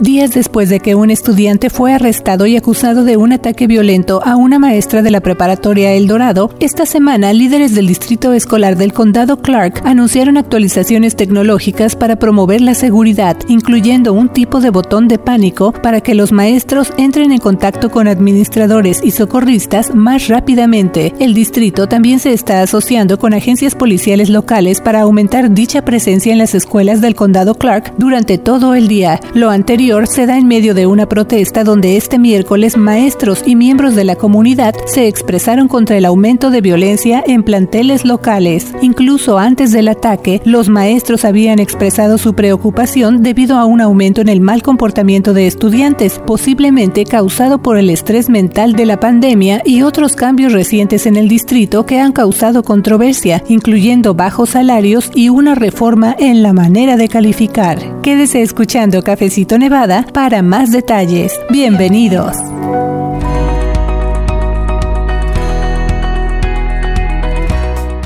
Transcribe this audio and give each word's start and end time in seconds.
Días 0.00 0.32
después 0.32 0.68
de 0.68 0.80
que 0.80 0.94
un 0.94 1.10
estudiante 1.10 1.70
fue 1.70 1.94
arrestado 1.94 2.44
y 2.44 2.54
acusado 2.54 3.02
de 3.02 3.16
un 3.16 3.32
ataque 3.32 3.66
violento 3.66 4.20
a 4.22 4.36
una 4.36 4.58
maestra 4.58 5.00
de 5.00 5.10
la 5.10 5.20
preparatoria 5.20 5.92
El 5.92 6.06
Dorado, 6.06 6.50
esta 6.60 6.84
semana 6.84 7.32
líderes 7.32 7.74
del 7.74 7.86
distrito 7.86 8.34
escolar 8.34 8.76
del 8.76 8.92
condado 8.92 9.38
Clark 9.38 9.80
anunciaron 9.86 10.36
actualizaciones 10.36 11.16
tecnológicas 11.16 11.96
para 11.96 12.16
promover 12.16 12.60
la 12.60 12.74
seguridad, 12.74 13.38
incluyendo 13.48 14.12
un 14.12 14.28
tipo 14.28 14.60
de 14.60 14.68
botón 14.68 15.08
de 15.08 15.18
pánico 15.18 15.72
para 15.72 16.02
que 16.02 16.14
los 16.14 16.30
maestros 16.30 16.92
entren 16.98 17.32
en 17.32 17.38
contacto 17.38 17.90
con 17.90 18.06
administradores 18.06 19.00
y 19.02 19.12
socorristas 19.12 19.94
más 19.94 20.28
rápidamente. 20.28 21.14
El 21.20 21.32
distrito 21.32 21.88
también 21.88 22.18
se 22.18 22.34
está 22.34 22.60
asociando 22.60 23.18
con 23.18 23.32
agencias 23.32 23.74
policiales 23.74 24.28
locales 24.28 24.82
para 24.82 25.00
aumentar 25.00 25.50
dicha 25.54 25.86
presencia 25.86 26.32
en 26.32 26.38
las 26.38 26.54
escuelas 26.54 27.00
del 27.00 27.14
condado 27.14 27.54
Clark 27.54 27.94
durante 27.96 28.36
todo 28.36 28.74
el 28.74 28.88
día. 28.88 29.20
Lo 29.32 29.48
anterior 29.48 29.85
se 29.86 30.26
da 30.26 30.36
en 30.36 30.48
medio 30.48 30.74
de 30.74 30.84
una 30.84 31.08
protesta 31.08 31.62
donde 31.62 31.96
este 31.96 32.18
miércoles 32.18 32.76
maestros 32.76 33.44
y 33.46 33.54
miembros 33.54 33.94
de 33.94 34.02
la 34.02 34.16
comunidad 34.16 34.74
se 34.84 35.06
expresaron 35.06 35.68
contra 35.68 35.96
el 35.96 36.04
aumento 36.04 36.50
de 36.50 36.60
violencia 36.60 37.22
en 37.24 37.44
planteles 37.44 38.04
locales. 38.04 38.72
Incluso 38.82 39.38
antes 39.38 39.70
del 39.70 39.86
ataque, 39.86 40.42
los 40.44 40.68
maestros 40.68 41.24
habían 41.24 41.60
expresado 41.60 42.18
su 42.18 42.34
preocupación 42.34 43.22
debido 43.22 43.58
a 43.58 43.64
un 43.64 43.80
aumento 43.80 44.20
en 44.20 44.28
el 44.28 44.40
mal 44.40 44.60
comportamiento 44.60 45.32
de 45.32 45.46
estudiantes, 45.46 46.20
posiblemente 46.26 47.04
causado 47.04 47.58
por 47.58 47.78
el 47.78 47.88
estrés 47.88 48.28
mental 48.28 48.72
de 48.72 48.86
la 48.86 48.98
pandemia 48.98 49.62
y 49.64 49.82
otros 49.82 50.16
cambios 50.16 50.52
recientes 50.52 51.06
en 51.06 51.14
el 51.16 51.28
distrito 51.28 51.86
que 51.86 52.00
han 52.00 52.10
causado 52.10 52.64
controversia, 52.64 53.44
incluyendo 53.46 54.14
bajos 54.14 54.50
salarios 54.50 55.12
y 55.14 55.28
una 55.28 55.54
reforma 55.54 56.16
en 56.18 56.42
la 56.42 56.52
manera 56.52 56.96
de 56.96 57.06
calificar. 57.08 58.02
Quédese 58.02 58.42
escuchando 58.42 59.04
Cafecito 59.04 59.58
Nevada 59.58 59.75
para 60.14 60.40
más 60.40 60.70
detalles. 60.70 61.38
Bienvenidos. 61.50 62.34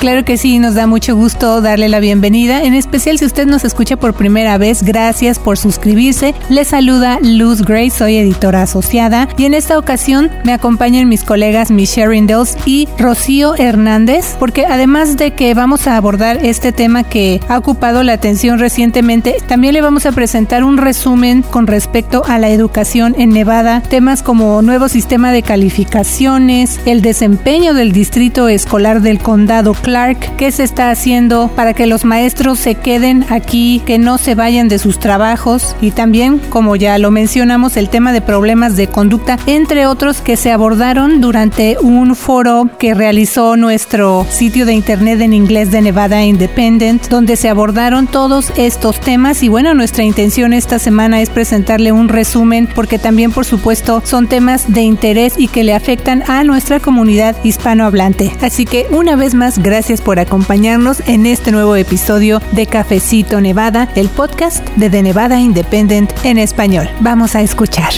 Claro 0.01 0.25
que 0.25 0.39
sí, 0.39 0.59
nos 0.59 0.75
da 0.75 0.87
mucho 0.87 1.15
gusto 1.15 1.61
darle 1.61 1.91
la 1.91 2.01
bienvenida, 2.01 2.63
en 2.63 2.73
especial 2.73 3.19
si 3.19 3.27
usted 3.27 3.47
nos 3.47 3.67
escucha 3.67 3.99
por 3.99 4.15
primera 4.15 4.57
vez, 4.57 4.83
gracias 4.83 5.39
por 5.39 5.59
suscribirse. 5.59 6.35
Le 6.49 6.65
saluda 6.65 7.19
Luz 7.21 7.61
Gray, 7.61 7.91
soy 7.91 8.17
editora 8.17 8.63
asociada 8.63 9.29
y 9.37 9.45
en 9.45 9.53
esta 9.53 9.79
ocasión 9.79 10.31
me 10.43 10.55
acompañan 10.55 11.07
mis 11.11 11.23
colegas 11.23 11.71
Michelle 11.71 12.09
Rindels 12.09 12.57
y 12.65 12.89
Rocío 12.99 13.55
Hernández, 13.57 14.37
porque 14.39 14.65
además 14.65 15.19
de 15.19 15.33
que 15.33 15.53
vamos 15.53 15.87
a 15.87 15.99
abordar 15.99 16.39
este 16.47 16.73
tema 16.73 17.05
que 17.05 17.39
ha 17.51 17.59
ocupado 17.59 18.03
la 18.03 18.15
atención 18.15 18.59
recientemente, 18.59 19.37
también 19.49 19.75
le 19.75 19.83
vamos 19.83 20.07
a 20.07 20.13
presentar 20.13 20.65
un 20.65 20.79
resumen 20.79 21.43
con 21.43 21.67
respecto 21.67 22.23
a 22.27 22.39
la 22.39 22.49
educación 22.49 23.15
en 23.19 23.35
Nevada, 23.35 23.83
temas 23.83 24.23
como 24.23 24.63
nuevo 24.63 24.89
sistema 24.89 25.31
de 25.31 25.43
calificaciones, 25.43 26.81
el 26.87 27.03
desempeño 27.03 27.75
del 27.75 27.93
distrito 27.93 28.49
escolar 28.49 29.03
del 29.03 29.19
condado 29.19 29.75
Clark, 29.91 30.37
qué 30.37 30.53
se 30.53 30.63
está 30.63 30.93
haciendo 30.93 31.51
para 31.57 31.75
que 31.75 31.89
los 31.89 32.05
maestros 32.05 32.61
se 32.61 32.77
queden 32.77 33.27
aquí, 33.29 33.83
que 33.85 33.99
no 33.99 34.19
se 34.19 34.37
vayan 34.37 34.69
de 34.69 34.79
sus 34.79 35.01
trabajos 35.01 35.75
y 35.81 35.91
también, 35.91 36.39
como 36.39 36.77
ya 36.77 36.97
lo 36.99 37.11
mencionamos, 37.11 37.77
el 37.77 37.89
tema 37.89 38.13
de 38.13 38.21
problemas 38.21 38.77
de 38.77 38.87
conducta, 38.87 39.37
entre 39.47 39.89
otros 39.89 40.21
que 40.21 40.37
se 40.37 40.53
abordaron 40.53 41.21
durante 41.21 41.77
un 41.81 42.15
foro 42.15 42.71
que 42.79 42.95
realizó 42.95 43.57
nuestro 43.57 44.25
sitio 44.31 44.65
de 44.65 44.75
internet 44.75 45.23
en 45.23 45.33
inglés 45.33 45.73
de 45.73 45.81
Nevada 45.81 46.23
Independent, 46.23 47.09
donde 47.09 47.35
se 47.35 47.49
abordaron 47.49 48.07
todos 48.07 48.53
estos 48.57 49.01
temas 49.01 49.43
y 49.43 49.49
bueno, 49.49 49.75
nuestra 49.75 50.05
intención 50.05 50.53
esta 50.53 50.79
semana 50.79 51.21
es 51.21 51.31
presentarle 51.31 51.91
un 51.91 52.09
resumen 52.09 52.69
porque 52.73 53.01
también 53.01 53.33
por 53.33 53.45
supuesto 53.45 54.03
son 54.05 54.29
temas 54.29 54.73
de 54.73 54.83
interés 54.83 55.35
y 55.37 55.49
que 55.49 55.65
le 55.65 55.75
afectan 55.75 56.23
a 56.31 56.45
nuestra 56.45 56.79
comunidad 56.79 57.35
hispanohablante. 57.43 58.31
Así 58.41 58.67
que 58.67 58.87
una 58.93 59.17
vez 59.17 59.35
más, 59.35 59.59
gracias 59.59 59.80
gracias 59.81 60.03
por 60.03 60.19
acompañarnos 60.19 61.01
en 61.09 61.25
este 61.25 61.53
nuevo 61.53 61.75
episodio 61.75 62.43
de 62.53 62.67
Cafecito 62.67 63.41
Nevada, 63.41 63.89
el 63.95 64.11
podcast 64.11 64.63
de 64.77 64.91
The 64.91 65.03
Nevada 65.03 65.41
Independent 65.41 66.13
en 66.23 66.37
español. 66.37 66.87
Vamos 67.01 67.35
a 67.35 67.41
escuchar. 67.41 67.95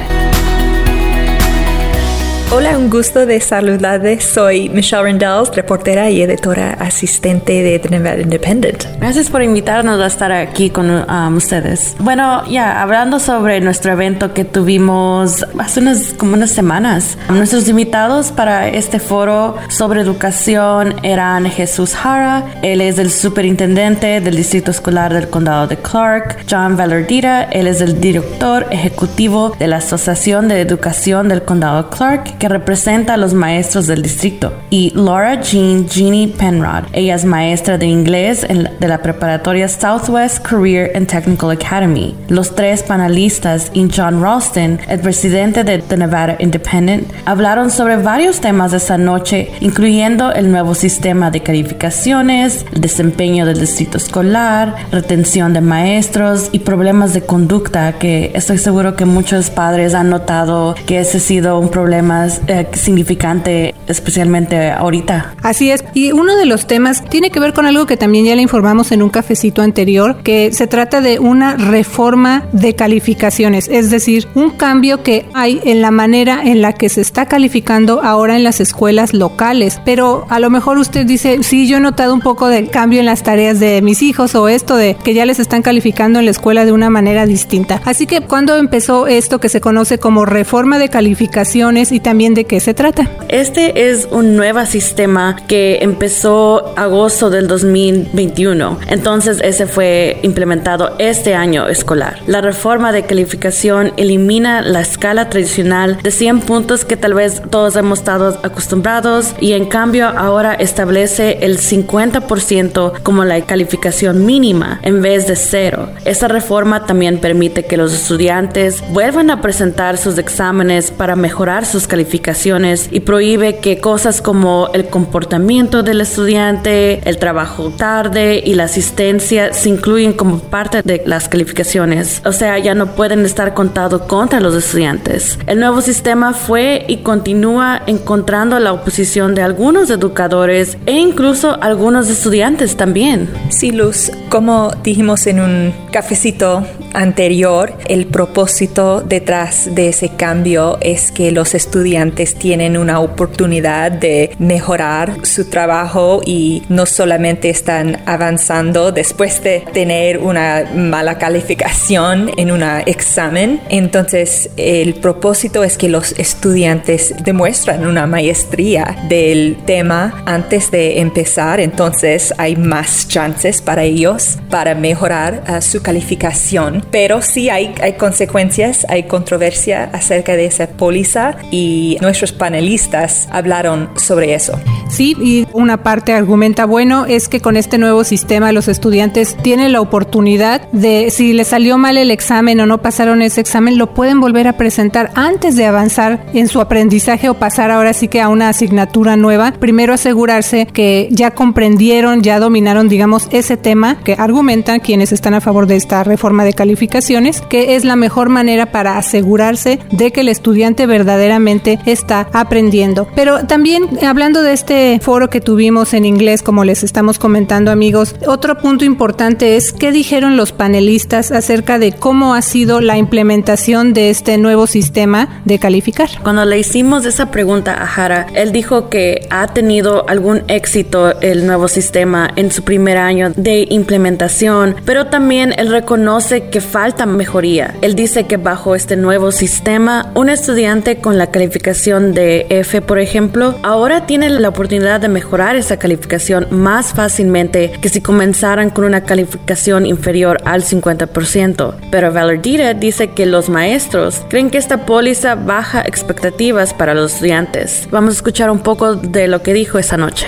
Hola, 2.55 2.77
un 2.77 2.91
gusto 2.91 3.25
de 3.25 3.41
saludarles. 3.41 4.25
Soy 4.25 4.69
Michelle 4.69 5.05
Rendells, 5.05 5.57
reportera 5.57 6.11
y 6.11 6.21
editora 6.21 6.77
asistente 6.81 7.63
de 7.63 7.79
The 7.79 7.89
Nevada 7.89 8.21
Independent. 8.21 8.85
Gracias 8.99 9.31
por 9.31 9.43
invitarnos 9.43 9.99
a 9.99 10.07
estar 10.07 10.31
aquí 10.33 10.69
con 10.69 10.91
um, 10.91 11.37
ustedes. 11.37 11.97
Bueno, 11.99 12.45
ya 12.51 12.83
hablando 12.83 13.21
sobre 13.21 13.63
nuestro 13.63 13.93
evento 13.93 14.35
que 14.35 14.45
tuvimos 14.45 15.47
hace 15.59 15.81
unas 15.81 16.13
como 16.13 16.35
unas 16.35 16.51
semanas. 16.51 17.17
Nuestros 17.31 17.67
invitados 17.69 18.33
para 18.33 18.69
este 18.69 19.01
foro 19.01 19.57
sobre 19.69 20.03
educación 20.03 20.97
eran 21.03 21.47
Jesús 21.47 21.95
Jara, 21.95 22.45
él 22.61 22.83
es 22.83 22.99
el 22.99 23.11
superintendente 23.11 24.21
del 24.21 24.37
distrito 24.37 24.73
escolar 24.73 25.15
del 25.15 25.31
condado 25.31 25.69
de 25.69 25.79
Clark, 25.79 26.45
John 26.51 26.77
Valardita, 26.77 27.45
él 27.45 27.67
es 27.67 27.81
el 27.81 27.99
director 27.99 28.67
ejecutivo 28.71 29.57
de 29.59 29.69
la 29.69 29.79
Asociación 29.79 30.49
de 30.49 30.61
Educación 30.61 31.31
del 31.31 31.45
condado 31.45 31.85
de 31.85 31.89
Clark 31.89 32.42
que 32.43 32.49
representa 32.49 33.15
a 33.15 33.17
los 33.17 33.35
maestros 33.35 33.87
del 33.87 34.03
distrito, 34.03 34.53
y 34.69 34.91
Laura 34.97 35.41
Jean 35.41 35.87
Jeannie 35.89 36.27
Penrod. 36.27 36.87
Ella 36.93 37.15
es 37.15 37.25
maestra 37.25 37.79
de 37.79 37.87
inglés 37.87 38.45
de 38.49 38.89
la 38.89 38.99
preparatoria 38.99 39.69
Southwest 39.69 40.45
Career 40.45 40.91
and 40.97 41.07
Technical 41.07 41.53
Academy. 41.53 42.17
Los 42.27 42.57
tres 42.57 42.83
panelistas 42.83 43.71
y 43.75 43.89
John 43.97 44.21
Ralston, 44.21 44.81
el 44.89 44.99
presidente 44.99 45.63
de 45.63 45.79
The 45.79 45.97
Nevada 45.97 46.35
Independent, 46.41 47.07
hablaron 47.27 47.71
sobre 47.71 47.97
varios 47.97 48.41
temas 48.41 48.73
esa 48.73 48.99
noche, 48.99 49.53
incluyendo 49.61 50.33
el 50.33 50.51
nuevo 50.51 50.75
sistema 50.75 51.31
de 51.31 51.45
calificaciones, 51.45 52.67
el 52.73 52.81
desempeño 52.81 53.47
del 53.47 53.61
distrito 53.61 53.99
escolar, 53.99 54.75
retención 54.91 55.53
de 55.53 55.61
maestros 55.61 56.49
y 56.51 56.59
problemas 56.59 57.15
de 57.15 57.23
conducta 57.23 58.01
que 58.01 58.33
estoy 58.35 58.59
seguro 58.59 58.97
que 58.97 59.05
muchos 59.05 59.49
padres 59.51 59.95
han 59.95 60.11
notado 60.11 60.75
que 60.87 60.99
ese 60.99 61.19
ha 61.19 61.21
sido 61.21 61.61
un 61.61 61.69
problema 61.69 62.32
eh, 62.47 62.67
significante, 62.73 63.75
especialmente 63.93 64.71
ahorita. 64.71 65.35
Así 65.43 65.71
es. 65.71 65.85
Y 65.95 66.13
uno 66.13 66.37
de 66.37 66.47
los 66.47 66.67
temas 66.67 67.05
tiene 67.05 67.31
que 67.31 67.41
ver 67.41 67.53
con 67.53 67.67
algo 67.67 67.87
que 67.87 67.97
también 67.97 68.25
ya 68.25 68.35
le 68.35 68.43
informamos 68.43 68.91
en 68.93 69.03
un 69.03 69.11
cafecito 69.11 69.63
anterior, 69.63 70.17
que 70.23 70.51
se 70.53 70.67
trata 70.67 71.01
de 71.01 71.19
una 71.19 71.57
reforma 71.57 72.45
de 72.53 72.75
calificaciones, 72.75 73.69
es 73.69 73.91
decir, 73.91 74.29
un 74.35 74.51
cambio 74.51 75.03
que 75.03 75.27
hay 75.35 75.61
en 75.65 75.81
la 75.81 75.91
manera 75.91 76.41
en 76.45 76.63
la 76.63 76.73
que 76.73 76.89
se 76.89 77.01
está 77.01 77.27
calificando 77.27 78.03
ahora 78.03 78.37
en 78.37 78.45
las 78.45 78.61
escuelas 78.61 79.15
locales. 79.15 79.81
Pero 79.85 80.27
a 80.29 80.41
lo 80.41 80.51
mejor 80.51 80.79
usted 80.79 81.07
dice, 81.07 81.43
sí, 81.43 81.67
yo 81.67 81.77
he 81.77 81.81
notado 81.81 82.15
un 82.15 82.21
poco 82.21 82.49
del 82.49 82.71
cambio 82.71 83.01
en 83.01 83.07
las 83.07 83.23
tareas 83.23 83.61
de 83.61 83.83
mis 83.83 84.03
hijos 84.03 84.35
o 84.35 84.49
esto 84.49 84.77
de 84.77 84.97
que 85.03 85.15
ya 85.15 85.27
les 85.27 85.39
están 85.39 85.63
calificando 85.63 86.19
en 86.19 86.25
la 86.25 86.31
escuela 86.31 86.65
de 86.65 86.73
una 86.73 86.91
manera 86.91 87.27
distinta. 87.27 87.81
Así 87.85 88.07
que 88.07 88.21
cuando 88.21 88.57
empezó 88.57 89.07
esto 89.07 89.39
que 89.39 89.49
se 89.49 89.61
conoce 89.61 89.99
como 89.99 90.25
reforma 90.25 90.79
de 90.79 90.89
calificaciones 90.89 91.93
y 91.93 92.01
también 92.01 92.35
de 92.35 92.45
qué 92.45 92.61
se 92.61 92.75
trata. 92.75 93.11
Este 93.29 93.82
es 93.91 94.07
un 94.11 94.37
nuevo 94.37 94.65
sistema 94.65 95.37
que 95.49 95.79
empezó 95.81 96.73
agosto 96.77 97.31
del 97.31 97.49
2021. 97.49 98.79
Entonces 98.87 99.41
ese 99.43 99.67
fue 99.67 100.19
implementado 100.23 100.95
este 100.99 101.35
año 101.35 101.67
escolar. 101.67 102.21
La 102.27 102.41
reforma 102.41 102.93
de 102.93 103.05
calificación 103.05 103.93
elimina 103.97 104.63
la 104.63 104.83
escala 104.83 105.29
tradicional 105.29 105.99
de 106.01 106.11
100 106.11 106.41
puntos 106.43 106.85
que 106.85 106.97
tal 106.97 107.15
vez 107.15 107.43
todos 107.51 107.75
hemos 107.77 108.01
estado 108.01 108.39
acostumbrados 108.43 109.35
y 109.41 109.55
en 109.55 109.67
cambio 109.67 110.07
ahora 110.07 110.55
establece 110.55 111.39
el 111.41 111.59
50% 111.59 113.03
como 113.03 113.25
la 113.25 113.41
calificación 113.43 114.25
mínima 114.25 114.81
en 114.83 115.03
vez 115.03 115.27
de 115.27 115.35
cero. 115.35 115.89
Esta 116.05 116.29
reforma 116.29 116.87
también 116.87 117.19
permite 117.19 117.65
que 117.65 117.77
los 117.77 117.93
estudiantes 117.93 118.83
vuelvan 118.91 119.31
a 119.31 119.41
presentar 119.41 119.99
sus 119.99 120.19
exámenes 120.19 120.91
para 120.91 121.17
mejorar 121.17 121.67
sus 121.67 121.87
calificaciones 121.87 122.89
y 122.91 123.01
prohíbe 123.01 123.59
que 123.63 123.79
cosas 123.79 124.21
como 124.21 124.69
el 124.75 124.89
comportamiento 124.89 125.83
del 125.83 126.01
estudiante, 126.01 127.01
el 127.09 127.19
trabajo 127.19 127.71
tarde 127.71 128.43
y 128.45 128.55
la 128.55 128.65
asistencia 128.65 129.55
se 129.55 129.69
incluyen 129.69 130.13
como 130.13 130.41
parte 130.41 130.83
de 130.83 131.03
las 131.07 131.29
calificaciones. 131.29 132.21
O 132.25 132.33
sea, 132.33 132.59
ya 132.59 132.75
no 132.75 132.95
pueden 132.95 133.25
estar 133.25 133.55
contados 133.55 134.03
contra 134.03 134.41
los 134.41 134.55
estudiantes. 134.55 135.39
El 135.47 135.61
nuevo 135.61 135.81
sistema 135.81 136.35
fue 136.35 136.85
y 136.89 136.99
continúa 136.99 137.83
encontrando 137.87 138.59
la 138.59 138.73
oposición 138.73 139.35
de 139.35 139.43
algunos 139.43 139.89
educadores 139.91 140.77
e 140.87 140.99
incluso 140.99 141.57
algunos 141.63 142.11
estudiantes 142.11 142.77
también. 142.77 143.31
Sí, 143.51 143.71
Luz, 143.71 144.11
como 144.29 144.73
dijimos 144.83 145.27
en 145.29 145.41
un 145.41 145.75
cafecito 145.93 146.67
anterior, 146.95 147.75
el 147.87 148.07
propósito 148.07 149.03
detrás 149.03 149.73
de 149.73 149.89
ese 149.89 150.11
cambio 150.11 150.79
es 150.81 151.13
que 151.13 151.31
los 151.31 151.55
estudiantes 151.55 152.35
tienen 152.35 152.77
una 152.77 152.99
oportunidad 152.99 153.52
oportunidad 153.53 153.93
de 153.93 154.35
mejorar 154.39 155.27
su 155.27 155.51
trabajo 155.51 156.23
y 156.25 156.63
no 156.69 156.87
solamente 156.87 157.51
están 157.51 158.01
avanzando 158.07 158.93
después 158.93 159.43
de 159.43 159.61
tener 159.73 160.19
una 160.19 160.65
mala 160.75 161.19
calificación 161.19 162.31
en 162.39 162.51
un 162.51 162.63
examen. 162.87 163.61
Entonces, 163.69 164.49
el 164.57 164.95
propósito 164.95 165.65
es 165.65 165.77
que 165.77 165.89
los 165.89 166.13
estudiantes 166.19 167.15
demuestran 167.25 167.87
una 167.87 168.07
maestría 168.07 168.97
del 169.09 169.59
tema 169.67 170.23
antes 170.25 170.71
de 170.71 171.01
empezar. 171.01 171.61
Entonces, 171.61 172.33
hay 172.39 172.57
más 172.57 173.09
chances 173.09 173.61
para 173.61 173.83
ellos 173.83 174.39
para 174.49 174.75
mejorar 174.75 175.43
uh, 175.49 175.61
su 175.61 175.83
calificación. 175.83 176.85
Pero 176.91 177.21
sí 177.21 177.51
hay, 177.51 177.75
hay 177.83 177.95
consecuencias, 177.95 178.87
hay 178.89 179.03
controversia 179.03 179.91
acerca 179.93 180.37
de 180.37 180.47
esa 180.47 180.69
póliza 180.69 181.37
y 181.51 181.99
nuestros 182.01 182.33
panelistas 182.33 183.29
hablaron 183.43 183.91
sobre 183.97 184.35
eso. 184.35 184.59
Sí, 184.89 185.17
y 185.21 185.47
una 185.53 185.83
parte 185.83 186.13
argumenta, 186.13 186.67
bueno, 186.67 187.07
es 187.07 187.29
que 187.29 187.41
con 187.41 187.57
este 187.57 187.79
nuevo 187.79 188.05
sistema 188.05 188.53
los 188.53 188.69
estudiantes 188.69 189.37
tienen 189.43 189.73
la 189.73 189.81
oportunidad 189.81 190.71
de, 190.73 191.11
si 191.11 191.33
les 191.33 191.49
salió 191.49 191.79
mal 191.79 191.97
el 191.97 192.11
examen 192.11 192.61
o 192.61 192.67
no 192.67 192.83
pasaron 192.83 193.23
ese 193.23 193.41
examen, 193.41 193.79
lo 193.79 193.95
pueden 193.95 194.21
volver 194.21 194.47
a 194.49 194.59
presentar 194.59 195.11
antes 195.15 195.57
de 195.57 195.65
avanzar 195.67 196.27
en 196.35 196.47
su 196.47 196.61
aprendizaje 196.61 197.31
o 197.31 197.35
pasar 197.35 197.71
ahora 197.71 197.95
sí 197.95 198.09
que 198.09 198.21
a 198.21 198.29
una 198.29 198.51
asignatura 198.51 199.17
nueva. 199.17 199.53
Primero 199.59 199.95
asegurarse 199.95 200.67
que 200.67 201.09
ya 201.11 201.31
comprendieron, 201.31 202.23
ya 202.23 202.39
dominaron, 202.39 202.89
digamos, 202.89 203.29
ese 203.33 203.57
tema 203.57 203.99
que 204.05 204.15
argumentan 204.19 204.81
quienes 204.81 205.13
están 205.13 205.35
a 205.35 205.41
favor 205.41 205.67
de 205.67 205.77
esta 205.77 206.05
reforma 206.05 206.45
de 206.45 206.53
calificaciones, 206.53 207.41
que 207.41 207.77
es 207.77 207.85
la 207.85 207.97
mejor 207.97 208.29
manera 208.29 208.67
para 208.67 208.99
asegurarse 208.99 209.79
de 209.91 210.11
que 210.13 210.21
el 210.21 210.29
estudiante 210.29 210.87
verdaderamente 210.87 211.79
está 211.87 212.29
aprendiendo. 212.33 213.09
Pero 213.15 213.32
también 213.41 213.99
hablando 214.07 214.43
de 214.43 214.53
este 214.53 215.01
foro 215.03 215.31
que 215.31 215.41
tuvimos 215.41 215.95
en 215.95 216.05
inglés, 216.05 216.43
como 216.43 216.65
les 216.65 216.83
estamos 216.83 217.19
comentando 217.19 217.71
amigos, 217.71 218.15
otro 218.27 218.59
punto 218.59 218.85
importante 218.85 219.57
es 219.57 219.73
qué 219.73 219.93
dijeron 219.93 220.37
los 220.37 220.53
panelistas 220.53 221.33
acerca 221.33 221.79
de 221.79 221.93
cómo 221.93 222.35
ha 222.35 222.43
sido 222.43 222.81
la 222.81 222.97
implementación 222.97 223.93
de 223.93 224.11
este 224.11 224.39
nuevo 224.39 224.67
sistema 224.67 225.43
de 225.45 225.59
calificar. 225.59 226.09
Cuando 226.23 226.45
le 226.45 226.59
hicimos 226.59 227.05
esa 227.05 227.31
pregunta 227.31 227.83
a 227.83 227.87
Jara, 227.87 228.27
él 228.35 228.53
dijo 228.53 228.89
que 228.89 229.27
ha 229.31 229.49
tenido 229.49 230.09
algún 230.09 230.43
éxito 230.49 231.21
el 231.21 231.47
nuevo 231.47 231.69
sistema 231.69 232.31
en 232.37 232.51
su 232.51 232.63
primer 232.63 232.99
año 232.99 233.33
de 233.37 233.67
implementación, 233.71 234.77
pero 234.85 235.07
también 235.07 235.55
él 235.57 235.69
reconoce 235.71 236.49
que 236.49 236.61
falta 236.61 237.07
mejoría. 237.07 237.75
Él 237.81 237.95
dice 237.95 238.25
que 238.25 238.37
bajo 238.37 238.75
este 238.75 238.97
nuevo 238.97 239.33
sistema, 239.33 240.11
un 240.15 240.29
estudiante 240.29 240.97
con 240.97 241.19
la 241.19 241.29
calificación 241.29 242.15
de 242.15 242.47
F, 242.49 242.81
por 242.83 242.99
ejemplo, 242.99 243.22
ahora 243.63 244.07
tiene 244.07 244.31
la 244.31 244.49
oportunidad 244.49 245.01
de 245.01 245.09
mejorar 245.09 245.57
esa 245.57 245.79
calificación 245.79 246.47
más 246.51 246.93
fácilmente 246.93 247.73
que 247.81 247.89
si 247.89 248.01
comenzaran 248.01 248.71
con 248.71 248.85
una 248.85 249.05
calificación 249.05 249.87
inferior 249.87 250.39
al 250.45 250.63
50%. 250.63 251.75
Pero 251.91 252.13
Valerdita 252.13 252.75
dice 252.75 253.09
que 253.09 253.27
los 253.27 253.49
maestros 253.49 254.23
creen 254.29 254.51
que 254.51 254.59
esta 254.59 254.87
póliza 254.87 255.35
baja 255.35 255.83
expectativas 255.83 256.75
para 256.75 256.95
los 256.95 257.15
estudiantes. 257.15 257.89
Vamos 257.91 258.15
a 258.15 258.17
escuchar 258.17 258.51
un 258.51 258.61
poco 258.61 258.95
de 258.95 259.29
lo 259.29 259.43
que 259.43 259.53
dijo 259.55 259.79
esa 259.79 259.97
noche. 259.97 260.27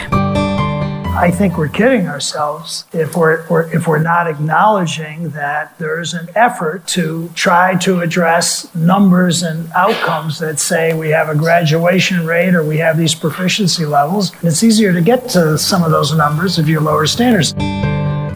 I 1.17 1.31
think 1.31 1.57
we're 1.57 1.69
kidding 1.69 2.09
ourselves 2.09 2.87
if 2.93 3.17
we're, 3.17 3.47
we're, 3.49 3.73
if 3.73 3.87
we're 3.87 4.03
not 4.03 4.27
acknowledging 4.27 5.31
that 5.31 5.79
there's 5.79 6.13
an 6.13 6.29
effort 6.35 6.89
to 6.89 7.31
try 7.37 7.77
to 7.77 8.01
address 8.01 8.75
numbers 8.75 9.45
and 9.45 9.71
outcomes 9.77 10.41
that 10.41 10.59
say 10.59 10.93
we 10.93 11.11
have 11.11 11.29
a 11.29 11.37
graduation 11.37 12.27
rate 12.27 12.53
or 12.57 12.65
we 12.65 12.79
have 12.79 12.99
these 12.99 13.15
proficiency 13.15 13.87
levels. 13.87 14.33
it's 14.43 14.65
easier 14.65 14.93
to 14.93 15.01
get 15.01 15.29
to 15.31 15.57
some 15.57 15.85
of 15.85 15.93
those 15.93 16.13
numbers 16.17 16.59
if 16.59 16.67
you 16.67 16.81
lower 16.81 17.07
standards. 17.07 17.55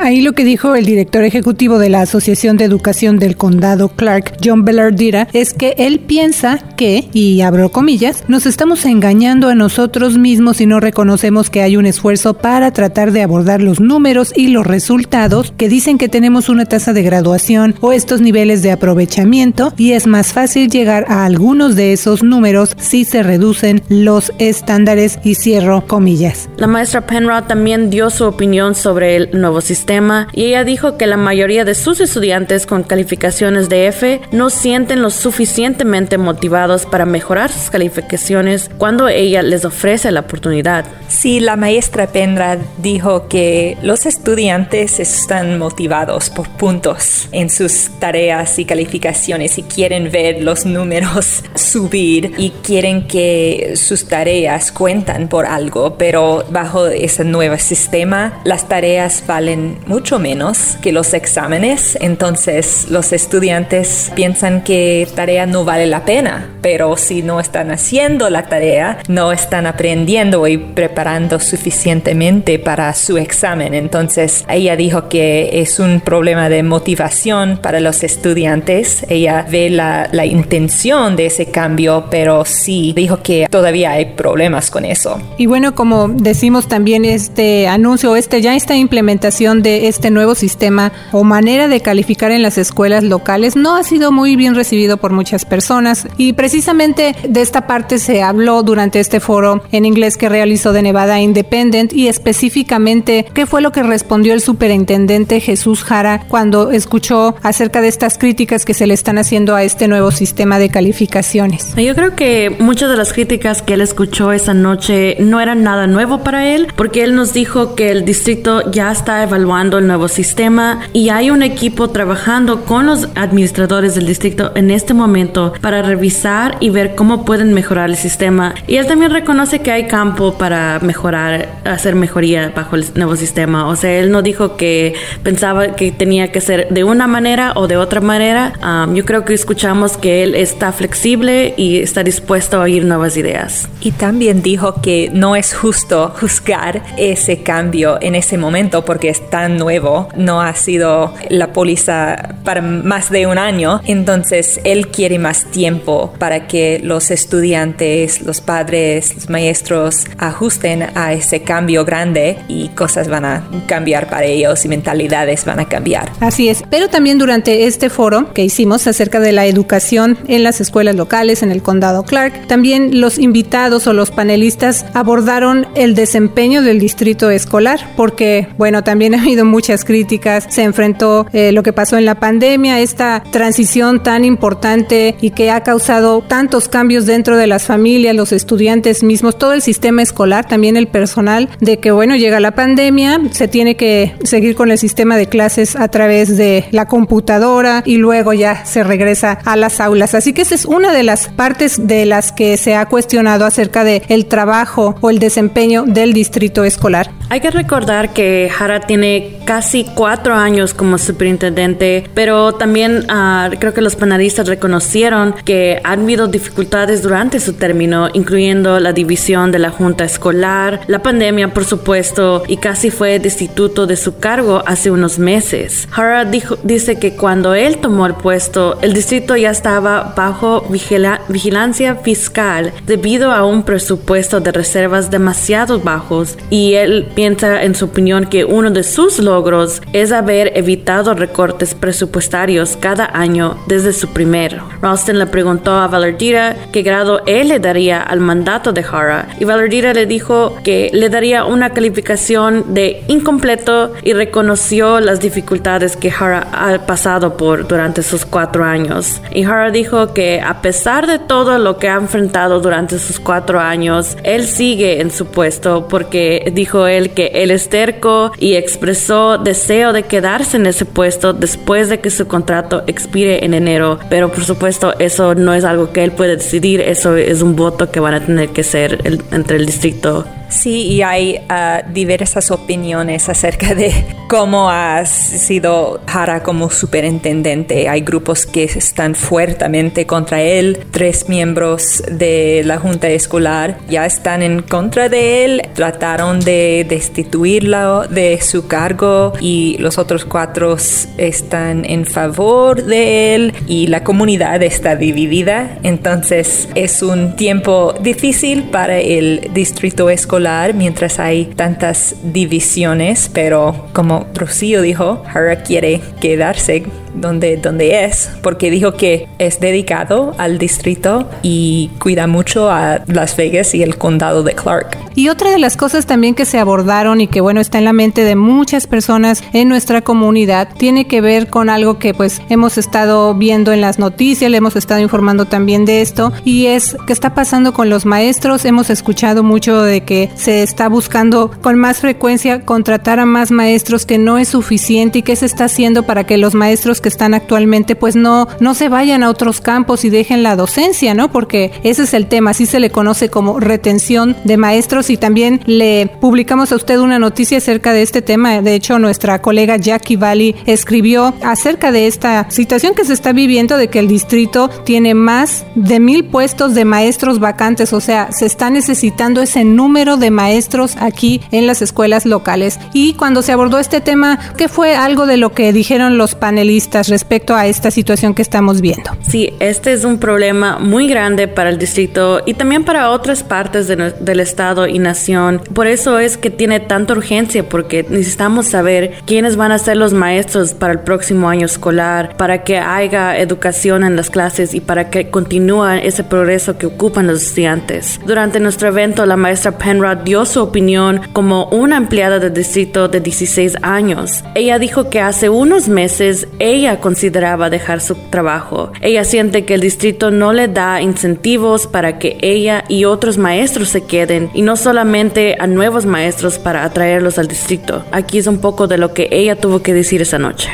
Ahí 0.00 0.20
lo 0.20 0.32
que 0.32 0.44
dijo 0.44 0.76
el 0.76 0.86
director 0.86 1.24
ejecutivo 1.24 1.78
de 1.78 1.88
la 1.88 2.02
Asociación 2.02 2.56
de 2.56 2.64
Educación 2.64 3.18
del 3.18 3.36
Condado 3.36 3.88
Clark, 3.88 4.36
John 4.42 4.64
Bellardira, 4.64 5.26
es 5.32 5.52
que 5.52 5.74
él 5.76 5.98
piensa 5.98 6.58
que, 6.76 7.08
y 7.12 7.40
abro 7.40 7.70
comillas, 7.70 8.22
nos 8.28 8.46
estamos 8.46 8.84
engañando 8.84 9.48
a 9.48 9.56
nosotros 9.56 10.16
mismos 10.16 10.60
y 10.60 10.66
no 10.66 10.78
reconocemos 10.78 11.50
que 11.50 11.62
hay 11.62 11.76
un 11.76 11.84
esfuerzo 11.84 12.34
para 12.34 12.72
tratar 12.72 13.10
de 13.10 13.22
abordar 13.22 13.60
los 13.60 13.80
números 13.80 14.32
y 14.36 14.48
los 14.48 14.64
resultados 14.64 15.52
que 15.56 15.68
dicen 15.68 15.98
que 15.98 16.08
tenemos 16.08 16.48
una 16.48 16.64
tasa 16.64 16.92
de 16.92 17.02
graduación 17.02 17.74
o 17.80 17.92
estos 17.92 18.20
niveles 18.20 18.62
de 18.62 18.70
aprovechamiento 18.70 19.72
y 19.76 19.92
es 19.92 20.06
más 20.06 20.32
fácil 20.32 20.70
llegar 20.70 21.06
a 21.08 21.24
algunos 21.24 21.74
de 21.74 21.92
esos 21.92 22.22
números 22.22 22.76
si 22.78 23.04
se 23.04 23.24
reducen 23.24 23.82
los 23.88 24.32
estándares 24.38 25.18
y 25.24 25.34
cierro 25.34 25.84
comillas. 25.88 26.48
La 26.56 26.68
maestra 26.68 27.04
Penrod 27.04 27.44
también 27.44 27.90
dio 27.90 28.10
su 28.10 28.24
opinión 28.24 28.76
sobre 28.76 29.16
el 29.16 29.30
nuevo 29.32 29.60
sistema 29.60 29.88
y 30.32 30.44
ella 30.44 30.64
dijo 30.64 30.99
que 30.99 31.06
la 31.06 31.17
mayoría 31.17 31.64
de 31.64 31.75
sus 31.75 32.00
estudiantes 32.00 32.67
con 32.67 32.82
calificaciones 32.82 33.70
de 33.70 33.87
F 33.87 34.20
no 34.32 34.50
sienten 34.50 35.00
lo 35.00 35.08
suficientemente 35.08 36.19
motivados 36.19 36.85
para 36.85 37.06
mejorar 37.06 37.50
sus 37.50 37.70
calificaciones 37.70 38.70
cuando 38.76 39.08
ella 39.08 39.43
les 39.43 39.64
ofrece 39.64 40.11
la 40.11 40.20
oportunidad. 40.20 40.85
Sí, 41.08 41.40
la 41.40 41.56
maestra 41.56 42.06
Pendra 42.08 42.58
dijo 42.76 43.29
que 43.29 43.79
los 43.82 44.05
estudiantes 44.05 45.00
están 45.00 45.58
motivados 45.58 46.29
por 46.29 46.50
puntos 46.50 47.26
en 47.32 47.49
sus 47.49 47.88
tareas 47.99 48.58
y 48.58 48.67
calificaciones 48.67 49.56
y 49.56 49.62
quieren 49.62 50.11
ver 50.11 50.43
los 50.43 50.67
números 50.67 51.44
subir 51.55 52.34
y 52.37 52.50
quieren 52.62 53.08
que 53.08 53.73
sus 53.76 54.06
tareas 54.06 54.70
cuentan 54.70 55.29
por 55.29 55.46
algo, 55.46 55.96
pero 55.96 56.44
bajo 56.50 56.88
ese 56.88 57.25
nuevo 57.25 57.56
sistema 57.56 58.43
las 58.44 58.69
tareas 58.69 59.25
valen 59.26 59.77
mucho 59.86 60.19
menos 60.19 60.76
que 60.82 60.92
los 60.92 61.14
exámenes, 61.14 61.96
entonces 62.00 62.86
los 62.90 63.12
estudiantes 63.12 64.12
piensan 64.14 64.62
que 64.62 65.08
tarea 65.14 65.46
no 65.46 65.64
vale 65.64 65.86
la 65.86 66.04
pena, 66.04 66.50
pero 66.60 66.96
si 66.96 67.22
no 67.22 67.40
están 67.40 67.70
haciendo 67.70 68.30
la 68.30 68.44
tarea, 68.44 68.98
no 69.08 69.32
están 69.32 69.66
aprendiendo 69.66 70.46
y 70.46 70.58
preparando 70.58 71.40
suficientemente 71.40 72.58
para 72.58 72.92
su 72.94 73.16
examen. 73.16 73.75
Entonces 73.75 74.44
ella 74.48 74.76
dijo 74.76 75.08
que 75.08 75.60
es 75.60 75.78
un 75.78 76.00
problema 76.00 76.48
de 76.48 76.62
motivación 76.62 77.58
para 77.62 77.81
los 77.81 78.02
estudiantes. 78.02 79.04
Ella 79.08 79.46
ve 79.48 79.70
la, 79.70 80.08
la 80.12 80.26
intención 80.26 81.16
de 81.16 81.26
ese 81.26 81.46
cambio, 81.46 82.06
pero 82.10 82.44
sí 82.44 82.92
dijo 82.94 83.22
que 83.22 83.46
todavía 83.50 83.92
hay 83.92 84.06
problemas 84.14 84.70
con 84.70 84.84
eso. 84.84 85.20
Y 85.38 85.46
bueno, 85.46 85.74
como 85.74 86.08
decimos 86.08 86.69
también 86.69 87.04
este 87.04 87.69
anuncio, 87.69 88.16
este 88.16 88.40
ya 88.40 88.54
esta 88.54 88.76
implementación 88.76 89.62
de 89.62 89.68
este 89.69 90.11
nuevo 90.11 90.35
sistema 90.35 90.93
o 91.12 91.25
manera 91.25 91.69
de 91.69 91.81
calificar 91.81 92.31
en 92.31 92.43
las 92.43 92.59
escuelas 92.59 93.05
locales 93.05 93.56
no 93.56 93.76
ha 93.76 93.82
sido 93.82 94.12
muy 94.12 94.37
bien 94.37 94.55
recibido 94.55 94.97
por 94.97 95.12
muchas 95.12 95.44
personas 95.44 96.06
y 96.17 96.32
precisamente 96.32 97.15
de 97.29 97.43
esta 97.43 97.67
parte 97.67 97.98
se 97.98 98.22
habló 98.22 98.63
durante 98.63 99.01
este 99.01 99.20
foro 99.20 99.63
en 99.72 99.84
inglés 99.84 100.17
que 100.17 100.29
realizó 100.29 100.72
de 100.72 100.82
Nevada 100.82 101.20
Independent 101.20 101.93
y 101.93 102.08
específicamente 102.08 103.27
qué 103.34 103.46
fue 103.46 103.60
lo 103.60 103.72
que 103.72 103.82
respondió 103.82 104.32
el 104.32 104.41
superintendente 104.41 105.41
Jesús 105.41 105.84
Jara 105.84 106.25
cuando 106.29 106.70
escuchó 106.70 107.37
acerca 107.43 107.81
de 107.81 107.89
estas 107.89 108.19
críticas 108.19 108.65
que 108.65 108.75
se 108.75 108.87
le 108.87 108.94
están 108.94 109.19
haciendo 109.19 109.55
a 109.55 109.63
este 109.63 109.89
nuevo 109.89 110.10
sistema 110.10 110.58
de 110.58 110.69
calificaciones. 110.70 111.75
Yo 111.77 111.94
creo 111.94 112.17
que 112.17 112.55
muchas 112.58 112.91
de 112.91 112.96
las 112.96 113.13
críticas 113.13 113.63
que 113.63 113.75
él 113.75 113.81
escuchó 113.81 114.32
esa 114.32 114.55
noche 114.55 115.17
no 115.20 115.41
eran 115.41 115.63
nada 115.63 115.87
nuevo 115.87 116.22
para 116.22 116.48
él 116.48 116.69
porque 116.77 117.03
él 117.03 117.15
nos 117.15 117.32
dijo 117.32 117.75
que 117.75 117.91
el 117.91 118.05
distrito 118.05 118.70
ya 118.70 118.91
está 118.91 119.22
evaluando 119.22 119.57
el 119.58 119.88
nuevo 119.88 120.06
sistema 120.06 120.82
y 120.93 121.08
hay 121.08 121.31
un 121.31 121.43
equipo 121.43 121.91
trabajando 121.91 122.65
con 122.65 122.86
los 122.86 123.08
administradores 123.17 123.96
del 123.96 124.06
distrito 124.06 124.53
en 124.55 124.70
este 124.70 124.94
momento 124.94 125.53
para 125.60 125.82
revisar 125.82 126.56
y 126.60 126.70
ver 126.70 126.94
cómo 126.94 127.24
pueden 127.24 127.53
mejorar 127.53 127.91
el 127.91 127.96
sistema. 127.96 128.55
Y 128.69 128.77
él 128.77 128.86
también 128.86 129.10
reconoce 129.10 129.58
que 129.58 129.72
hay 129.72 129.88
campo 129.88 130.38
para 130.38 130.79
mejorar, 130.79 131.48
hacer 131.65 131.96
mejoría 131.96 132.53
bajo 132.55 132.77
el 132.77 132.84
nuevo 132.94 133.17
sistema. 133.17 133.67
O 133.67 133.74
sea, 133.74 133.98
él 133.98 134.12
no 134.12 134.22
dijo 134.22 134.56
que 134.56 134.94
pensaba 135.24 135.74
que 135.74 135.91
tenía 135.91 136.31
que 136.31 136.41
ser 136.41 136.69
de 136.69 136.84
una 136.84 137.08
manera 137.08 137.53
o 137.56 137.67
de 137.67 137.77
otra 137.77 138.00
manera. 138.00 138.53
Um, 138.62 138.94
yo 138.94 139.05
creo 139.05 139.24
que 139.24 139.34
escuchamos 139.34 139.96
que 139.96 140.22
él 140.22 140.36
está 140.36 140.70
flexible 140.70 141.55
y 141.56 141.79
está 141.79 142.05
dispuesto 142.05 142.58
a 142.58 142.60
oír 142.60 142.84
nuevas 142.84 143.17
ideas. 143.17 143.69
Y 143.81 143.91
también 143.91 144.41
dijo 144.41 144.81
que 144.81 145.10
no 145.12 145.34
es 145.34 145.53
justo 145.53 146.15
juzgar 146.20 146.84
ese 146.96 147.43
cambio 147.43 147.98
en 148.00 148.15
ese 148.15 148.38
momento 148.38 148.84
porque 148.84 149.08
están 149.08 149.47
nuevo, 149.48 150.08
no 150.17 150.40
ha 150.40 150.55
sido 150.55 151.14
la 151.28 151.52
póliza 151.52 152.36
para 152.44 152.62
más 152.62 153.10
de 153.10 153.26
un 153.26 153.38
año, 153.38 153.81
entonces 153.84 154.60
él 154.64 154.88
quiere 154.88 155.19
más 155.19 155.44
tiempo 155.46 156.12
para 156.19 156.46
que 156.46 156.81
los 156.82 157.10
estudiantes, 157.10 158.22
los 158.22 158.40
padres, 158.40 159.14
los 159.14 159.31
maestros 159.31 160.06
ajusten 160.19 160.86
a 160.94 161.12
ese 161.12 161.43
cambio 161.43 161.84
grande 161.84 162.38
y 162.48 162.69
cosas 162.70 163.08
van 163.08 163.24
a 163.24 163.48
cambiar 163.67 164.08
para 164.08 164.24
ellos 164.24 164.64
y 164.64 164.69
mentalidades 164.69 165.44
van 165.44 165.60
a 165.60 165.69
cambiar. 165.69 166.10
Así 166.20 166.48
es, 166.48 166.62
pero 166.70 166.88
también 166.88 167.19
durante 167.19 167.67
este 167.67 167.90
foro 167.90 168.32
que 168.32 168.44
hicimos 168.44 168.86
acerca 168.86 169.20
de 169.20 169.32
la 169.32 169.46
educación 169.46 170.19
en 170.28 170.43
las 170.43 170.60
escuelas 170.60 170.94
locales 170.94 171.43
en 171.43 171.50
el 171.50 171.62
condado 171.62 172.02
Clark, 172.02 172.46
también 172.46 173.00
los 173.00 173.19
invitados 173.19 173.86
o 173.86 173.93
los 173.93 174.10
panelistas 174.10 174.86
abordaron 174.94 175.67
el 175.74 175.94
desempeño 175.94 176.62
del 176.62 176.78
distrito 176.78 177.31
escolar, 177.31 177.81
porque 177.96 178.48
bueno, 178.58 178.84
también 178.84 179.14
muchas 179.37 179.85
críticas, 179.85 180.47
se 180.49 180.63
enfrentó 180.63 181.27
eh, 181.32 181.53
lo 181.53 181.63
que 181.63 181.73
pasó 181.73 181.99
en 181.99 182.05
la 182.05 182.15
pandemia, 182.17 182.81
esta 182.81 183.23
transición 183.31 184.03
tan 184.03 184.25
importante 184.25 185.17
y 185.20 185.31
que 185.31 185.51
ha 185.51 185.63
causado 185.63 186.23
tantos 186.23 186.69
cambios 186.69 187.05
dentro 187.06 187.37
de 187.37 187.47
las 187.47 187.65
familias, 187.65 188.17
los 188.17 188.32
estudiantes 188.32 189.03
mismos, 189.03 189.39
todo 189.39 189.53
el 189.53 189.63
sistema 189.63 190.03
escolar, 190.03 190.49
también 190.49 190.77
el 190.77 190.89
personal, 190.89 191.51
de 191.61 191.79
que 191.79 191.91
bueno, 191.91 192.17
llega 192.17 192.41
la 192.41 192.53
pandemia, 192.53 193.20
se 193.31 193.49
tiene 193.49 193.77
que 193.77 194.15
seguir 194.25 194.55
con 194.55 194.70
el 194.70 194.79
sistema 194.79 195.17
de 195.17 195.27
clases 195.27 195.77
a 195.77 195.89
través 195.89 196.37
de 196.37 196.65
la 196.70 196.87
computadora 196.87 197.82
y 197.85 197.99
luego 197.99 198.32
ya 198.32 198.65
se 198.65 198.82
regresa 198.82 199.39
a 199.44 199.56
las 199.56 199.81
aulas. 199.81 200.15
Así 200.15 200.32
que 200.32 200.43
esa 200.43 200.55
es 200.55 200.65
una 200.65 200.93
de 200.93 201.03
las 201.03 201.29
partes 201.29 201.87
de 201.87 202.06
las 202.06 202.32
que 202.32 202.56
se 202.56 202.75
ha 202.75 202.87
cuestionado 202.87 203.44
acerca 203.44 203.85
de 203.85 204.03
el 204.08 204.27
trabajo 204.27 204.97
o 205.01 205.11
el 205.11 205.19
desempeño 205.19 205.85
del 205.87 206.13
distrito 206.13 206.65
escolar. 206.65 207.11
Hay 207.31 207.41
que 207.41 207.51
recordar 207.51 208.15
que 208.15 208.51
Jara 208.51 208.81
tiene 208.81 209.41
casi 209.44 209.85
cuatro 209.85 210.35
años 210.35 210.73
como 210.73 210.97
superintendente, 210.97 212.08
pero 212.15 212.53
también 212.53 213.05
uh, 213.11 213.55
creo 213.58 213.75
que 213.75 213.82
los 213.82 213.97
panelistas 213.97 214.49
reconocieron 214.49 215.35
que 215.44 215.79
han 215.85 216.01
habido 216.01 216.27
dificultades 216.27 217.03
durante 217.03 217.39
su 217.39 217.53
término, 217.53 218.08
incluyendo 218.15 218.81
la 218.81 218.94
división 218.94 219.53
de 219.53 219.58
la 219.58 219.70
junta 219.70 220.05
escolar, 220.05 220.81
la 220.87 221.03
pandemia, 221.03 221.53
por 221.53 221.67
supuesto, 221.67 222.44
y 222.49 222.56
casi 222.56 222.91
fue 222.91 223.19
destituto 223.19 223.87
de 223.87 223.97
su 223.97 224.19
cargo 224.19 224.63
hace 224.67 224.91
unos 224.91 225.19
meses. 225.19 225.87
Jara 225.91 226.25
dice 226.25 226.99
que 226.99 227.15
cuando 227.15 227.55
él 227.55 227.77
tomó 227.77 228.06
el 228.06 228.15
puesto, 228.15 228.79
el 228.81 228.94
distrito 228.94 229.37
ya 229.37 229.51
estaba 229.51 230.15
bajo 230.17 230.63
vigila 230.70 231.20
vigilancia 231.29 231.97
fiscal 231.97 232.73
debido 232.87 233.32
a 233.32 233.44
un 233.44 233.65
presupuesto 233.65 234.41
de 234.41 234.53
reservas 234.53 235.11
demasiado 235.11 235.79
bajos 235.81 236.39
y 236.49 236.75
él 236.75 237.06
piensa 237.19 237.65
en 237.65 237.75
su 237.75 237.87
opinión 237.87 238.27
que 238.27 238.44
uno 238.44 238.70
de 238.70 238.84
sus 238.84 239.19
logros 239.19 239.82
es 239.93 240.13
haber 240.13 240.56
evitado 240.56 241.15
recortes 241.15 241.75
presupuestarios 241.75 242.77
cada 242.77 243.10
año 243.13 243.56
desde 243.67 243.93
su 243.93 244.06
primero. 244.13 244.63
Ralston 244.81 245.19
le 245.19 245.27
preguntó 245.27 245.72
a 245.72 245.89
Valardira 245.89 246.55
qué 246.70 246.82
grado 246.82 247.22
él 247.27 247.48
le 247.48 247.58
daría 247.58 248.01
al 248.01 248.20
mandato 248.20 248.72
de 248.72 248.84
Hara 248.89 249.31
y 249.41 249.44
Valardira 249.44 249.93
le 249.94 250.06
dijo 250.06 250.58
que 250.63 250.91
le 250.93 251.08
daría 251.08 251.44
una 251.44 251.70
calificación 251.70 252.72
de 252.72 253.03
incompleto 253.08 253.94
y 254.05 254.13
reconoció 254.13 255.01
las 255.01 255.19
dificultades 255.19 255.96
que 255.96 256.13
Hara 256.13 256.46
ha 256.53 256.87
pasado 256.87 257.37
por 257.37 257.67
durante 257.67 258.05
sus 258.05 258.25
cuatro 258.25 258.63
años. 258.63 259.20
Y 259.32 259.43
Hara 259.43 259.72
dijo 259.72 260.15
que 260.15 260.41
a 260.41 260.63
pesar 260.63 261.08
de 261.08 261.19
todo 261.19 261.58
lo 261.58 261.79
que 261.79 261.89
ha 261.89 261.96
enfrentado 261.96 262.60
durante 262.60 263.01
sus 263.01 263.19
cuatro 263.19 263.58
años, 263.58 264.17
él 264.22 264.46
sigue 264.46 265.01
en 265.01 265.10
su 265.10 265.27
puesto 265.27 265.89
porque 265.89 266.53
dijo 266.55 266.87
él 266.87 267.07
que 267.10 267.31
él 267.34 267.50
es 267.50 267.69
terco 267.69 268.32
y 268.38 268.55
expresó 268.55 269.38
deseo 269.38 269.93
de 269.93 270.05
quedarse 270.05 270.56
en 270.56 270.67
ese 270.67 270.84
puesto 270.84 271.32
después 271.32 271.88
de 271.88 272.00
que 272.00 272.10
su 272.10 272.27
contrato 272.27 272.82
expire 272.86 273.44
en 273.44 273.55
enero. 273.55 273.98
Pero 274.10 274.31
por 274.31 274.44
supuesto 274.44 274.94
eso 274.98 275.34
no 275.34 275.55
es 275.55 275.65
algo 275.65 275.93
que 275.93 276.05
él 276.05 276.12
puede 276.12 276.36
decidir, 276.36 276.81
eso 276.81 277.17
es 277.17 277.43
un 277.43 277.56
voto 277.56 277.91
que 277.91 278.00
van 278.00 278.15
a 278.15 278.24
tener 278.24 278.50
que 278.50 278.62
ser 278.62 279.00
entre 279.31 279.56
el 279.56 279.67
distrito 279.67 280.24
Sí, 280.48 280.86
y 280.86 281.03
hay 281.03 281.36
uh, 281.50 281.93
diversas 281.93 282.50
opiniones 282.50 283.29
acerca 283.29 283.74
de 283.74 283.93
cómo 284.29 284.70
ha 284.70 285.05
sido 285.05 286.00
Jara 286.06 286.43
como 286.43 286.70
superintendente. 286.70 287.88
Hay 287.88 288.00
grupos 288.00 288.46
que 288.46 288.65
están 288.65 289.15
fuertemente 289.15 290.06
contra 290.06 290.41
él. 290.41 290.86
Tres 290.91 291.29
miembros 291.29 292.03
de 292.10 292.62
la 292.65 292.79
junta 292.79 293.08
escolar 293.08 293.79
ya 293.88 294.06
están 294.06 294.43
en 294.43 294.62
contra 294.62 295.10
de 295.10 295.44
él. 295.44 295.62
Trataron 295.74 296.41
de 296.41 296.86
destituirlo 296.98 298.08
de 298.08 298.40
su 298.40 298.67
cargo 298.67 299.32
y 299.40 299.76
los 299.78 299.98
otros 299.98 300.24
cuatro 300.24 300.76
están 301.17 301.84
en 301.84 302.05
favor 302.05 302.84
de 302.84 303.34
él 303.34 303.55
y 303.69 303.86
la 303.86 304.02
comunidad 304.02 304.62
está 304.64 304.96
dividida. 304.96 305.78
Entonces 305.84 306.69
es 306.74 307.02
un 307.02 307.36
tiempo 307.36 307.94
difícil 308.00 308.64
para 308.64 308.98
el 308.98 309.50
distrito 309.55 310.10
escolar 310.10 310.74
mientras 310.74 311.20
hay 311.20 311.44
tantas 311.44 312.17
divisiones, 312.24 313.31
pero 313.32 313.86
como 313.93 314.26
Rocío 314.34 314.82
dijo, 314.82 315.22
Hara 315.32 315.62
quiere 315.62 316.00
quedarse 316.20 316.84
donde, 317.20 317.56
donde 317.56 318.05
es, 318.05 318.31
porque 318.43 318.70
dijo 318.70 318.94
que 318.94 319.29
es 319.39 319.60
dedicado 319.60 320.34
al 320.39 320.58
distrito 320.58 321.29
y 321.43 321.91
cuida 321.98 322.27
mucho 322.27 322.70
a 322.70 323.01
Las 323.06 323.37
Vegas 323.37 323.75
y 323.75 323.82
el 323.82 323.96
condado 323.96 324.43
de 324.43 324.55
Clark. 324.55 324.96
Y 325.15 325.29
otra 325.29 325.51
de 325.51 325.58
las 325.58 325.77
cosas 325.77 326.06
también 326.06 326.34
que 326.34 326.44
se 326.44 326.58
abordaron 326.58 327.20
y 327.20 327.27
que 327.27 327.41
bueno 327.41 327.60
está 327.60 327.79
en 327.79 327.84
la 327.84 327.93
mente 327.93 328.25
de 328.25 328.37
muchas 328.37 328.87
personas 328.87 329.43
en 329.53 329.69
nuestra 329.69 330.03
comunidad 330.03 330.69
tiene 330.77 331.06
que 331.06 331.20
ver 331.20 331.48
con 331.48 331.70
algo 331.70 331.98
que 331.98 332.15
pues 332.15 332.41
hemos 332.48 332.79
estado 332.79 333.34
viendo 333.34 333.72
en 333.72 333.81
las 333.81 333.98
noticias, 333.98 334.51
le 334.51 334.58
hemos 334.58 334.77
estado 334.77 335.01
informando 335.01 335.44
también 335.44 335.84
de 335.84 336.01
esto 336.01 336.32
y 336.44 336.67
es 336.67 336.96
qué 337.06 337.13
está 337.13 337.34
pasando 337.34 337.72
con 337.72 337.91
los 337.91 338.06
maestros. 338.06 338.65
Hemos 338.65 338.91
escuchado 338.91 339.43
mucho 339.43 339.82
de 339.82 340.03
que 340.03 340.31
se 340.34 340.63
está 340.63 340.89
buscando 340.89 341.51
con 341.63 341.77
más 341.77 341.98
frecuencia 341.98 342.65
contratar 342.65 343.19
a 343.19 343.27
más 343.27 343.51
maestros 343.51 344.06
que 344.06 344.19
no 344.19 344.39
es 344.39 344.48
suficiente 344.48 345.19
y 345.19 345.22
qué 345.22 345.37
se 345.37 345.46
está 345.46 345.65
haciendo 345.65 346.05
para 346.05 346.25
que 346.25 346.39
los 346.39 346.55
maestros 346.55 347.01
que 347.01 347.07
están 347.08 347.34
actualmente 347.34 347.96
pues 347.96 348.17
no, 348.17 348.48
no 348.60 348.74
se 348.74 348.88
vayan 348.88 349.22
a 349.22 349.31
otros 349.31 349.60
campos 349.60 350.05
y 350.05 350.10
dejen 350.10 350.43
la 350.43 350.56
docencia, 350.56 351.15
¿no? 351.15 351.31
Porque 351.31 351.72
ese 351.82 352.05
es 352.05 352.15
el 352.15 352.27
tema, 352.27 352.50
así 352.50 352.67
se 352.67 352.81
le 352.81 352.91
conoce 352.91 353.29
como 353.29 353.60
retención 353.60 354.36
de 354.44 354.56
maestros 354.56 355.10
y 355.10 355.17
también 355.17 355.60
le 355.67 356.10
publicamos 356.20 356.72
a 356.72 356.77
usted 356.77 356.98
una 356.98 357.19
noticia 357.19 357.58
acerca 357.58 357.93
de 357.93 358.03
este 358.03 358.22
tema. 358.22 358.60
De 358.62 358.74
hecho, 358.74 358.98
nuestra 358.98 359.41
colega 359.41 359.77
Jackie 359.77 360.17
Valley 360.17 360.55
escribió 360.67 361.34
acerca 361.43 361.93
de 361.93 362.06
esta 362.06 362.50
situación 362.50 362.94
que 362.94 363.05
se 363.05 363.12
está 363.12 363.32
viviendo 363.32 363.77
de 363.77 363.88
que 363.88 363.98
el 363.98 364.08
distrito 364.08 364.69
tiene 364.84 365.15
más 365.15 365.65
de 365.74 366.00
mil 366.00 366.24
puestos 366.24 366.74
de 366.74 366.84
maestros 366.84 367.41
vacantes, 367.41 367.93
o 367.93 368.00
sea, 368.00 368.31
se 368.32 368.46
está 368.46 368.70
necesitando 368.70 369.41
ese 369.41 369.65
número 369.65 370.17
de 370.17 370.31
maestros 370.31 370.96
aquí 371.00 371.41
en 371.50 371.67
las 371.67 371.82
escuelas 371.82 372.27
locales. 372.27 372.79
Y 372.93 373.15
cuando 373.15 373.43
se 373.43 373.53
abordó 373.53 373.79
este 373.79 374.00
tema, 374.00 374.38
¿qué 374.56 374.69
fue 374.69 374.94
algo 374.94 375.27
de 375.27 375.36
lo 375.36 375.53
que 375.53 375.72
dijeron 375.72 376.19
los 376.19 376.34
panelistas? 376.34 376.87
Respecto 377.08 377.54
a 377.54 377.66
esta 377.66 377.90
situación 377.90 378.34
que 378.34 378.42
estamos 378.42 378.80
viendo. 378.80 379.10
Sí, 379.28 379.52
este 379.60 379.92
es 379.92 380.04
un 380.04 380.18
problema 380.18 380.78
muy 380.78 381.08
grande 381.08 381.48
para 381.48 381.70
el 381.70 381.78
distrito 381.78 382.40
y 382.46 382.54
también 382.54 382.84
para 382.84 383.10
otras 383.10 383.42
partes 383.42 383.88
del 383.88 384.40
estado 384.40 384.86
y 384.86 384.98
nación. 384.98 385.60
Por 385.74 385.86
eso 385.86 386.18
es 386.18 386.36
que 386.36 386.50
tiene 386.50 386.80
tanta 386.80 387.12
urgencia 387.12 387.68
porque 387.68 388.04
necesitamos 388.08 388.66
saber 388.66 389.12
quiénes 389.26 389.56
van 389.56 389.72
a 389.72 389.78
ser 389.78 389.96
los 389.96 390.12
maestros 390.12 390.74
para 390.74 390.92
el 390.92 391.00
próximo 391.00 391.48
año 391.48 391.66
escolar, 391.66 392.36
para 392.36 392.64
que 392.64 392.78
haya 392.78 393.38
educación 393.38 394.04
en 394.04 394.16
las 394.16 394.30
clases 394.30 394.74
y 394.74 394.80
para 394.80 395.10
que 395.10 395.30
continúe 395.30 396.00
ese 396.02 396.24
progreso 396.24 396.78
que 396.78 396.86
ocupan 396.86 397.26
los 397.26 397.42
estudiantes. 397.42 398.20
Durante 398.26 398.60
nuestro 398.60 398.88
evento, 398.88 399.26
la 399.26 399.36
maestra 399.36 399.72
Penrod 399.78 400.18
dio 400.18 400.44
su 400.44 400.62
opinión 400.62 401.20
como 401.32 401.66
una 401.66 401.96
empleada 401.96 402.38
del 402.38 402.54
distrito 402.54 403.08
de 403.08 403.20
16 403.20 403.76
años. 403.82 404.44
Ella 404.54 404.78
dijo 404.78 405.10
que 405.10 405.20
hace 405.20 405.48
unos 405.48 405.88
meses 405.88 406.48
ella 406.58 406.78
consideraba 407.01 407.70
dejar 407.70 408.01
su 408.01 408.15
trabajo. 408.15 408.93
Ella 409.01 409.25
siente 409.25 409.65
que 409.65 409.75
el 409.75 409.81
distrito 409.81 410.31
no 410.31 410.53
le 410.53 410.69
da 410.69 411.03
incentivos 411.03 411.87
para 411.87 412.19
que 412.19 412.39
ella 412.41 412.85
y 412.89 413.05
otros 413.05 413.37
maestros 413.37 413.89
se 413.89 414.05
queden 414.05 414.51
y 414.55 414.63
no 414.63 414.77
solamente 414.77 415.56
a 415.58 415.67
nuevos 415.67 416.06
maestros 416.06 416.58
para 416.58 416.85
atraerlos 416.85 417.39
al 417.39 417.49
distrito. 417.49 418.05
Aquí 418.13 418.39
es 418.39 418.47
un 418.47 418.58
poco 418.58 418.87
de 418.87 418.99
lo 418.99 419.13
que 419.13 419.29
ella 419.31 419.56
tuvo 419.56 419.82
que 419.82 419.93
decir 419.93 420.23
esa 420.23 420.39
noche. 420.39 420.70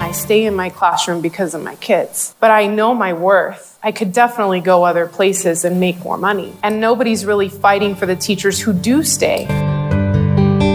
I 0.00 0.14
stay 0.14 0.46
in 0.46 0.54
my 0.54 0.70
classroom 0.70 1.20
because 1.20 1.56
of 1.56 1.64
my 1.64 1.74
kids, 1.76 2.34
but 2.40 2.50
I 2.50 2.68
know 2.68 2.94
my 2.94 3.12
worth. 3.12 3.78
I 3.82 3.92
could 3.92 4.12
definitely 4.12 4.60
go 4.60 4.84
other 4.84 5.06
places 5.06 5.64
and 5.64 5.80
make 5.80 5.98
more 6.04 6.18
money. 6.18 6.52
And 6.62 6.80
nobody's 6.80 7.24
really 7.24 7.48
fighting 7.48 7.96
for 7.96 8.06
the 8.06 8.14
teachers 8.14 8.60
who 8.60 8.72
do 8.72 9.02
stay. 9.02 9.48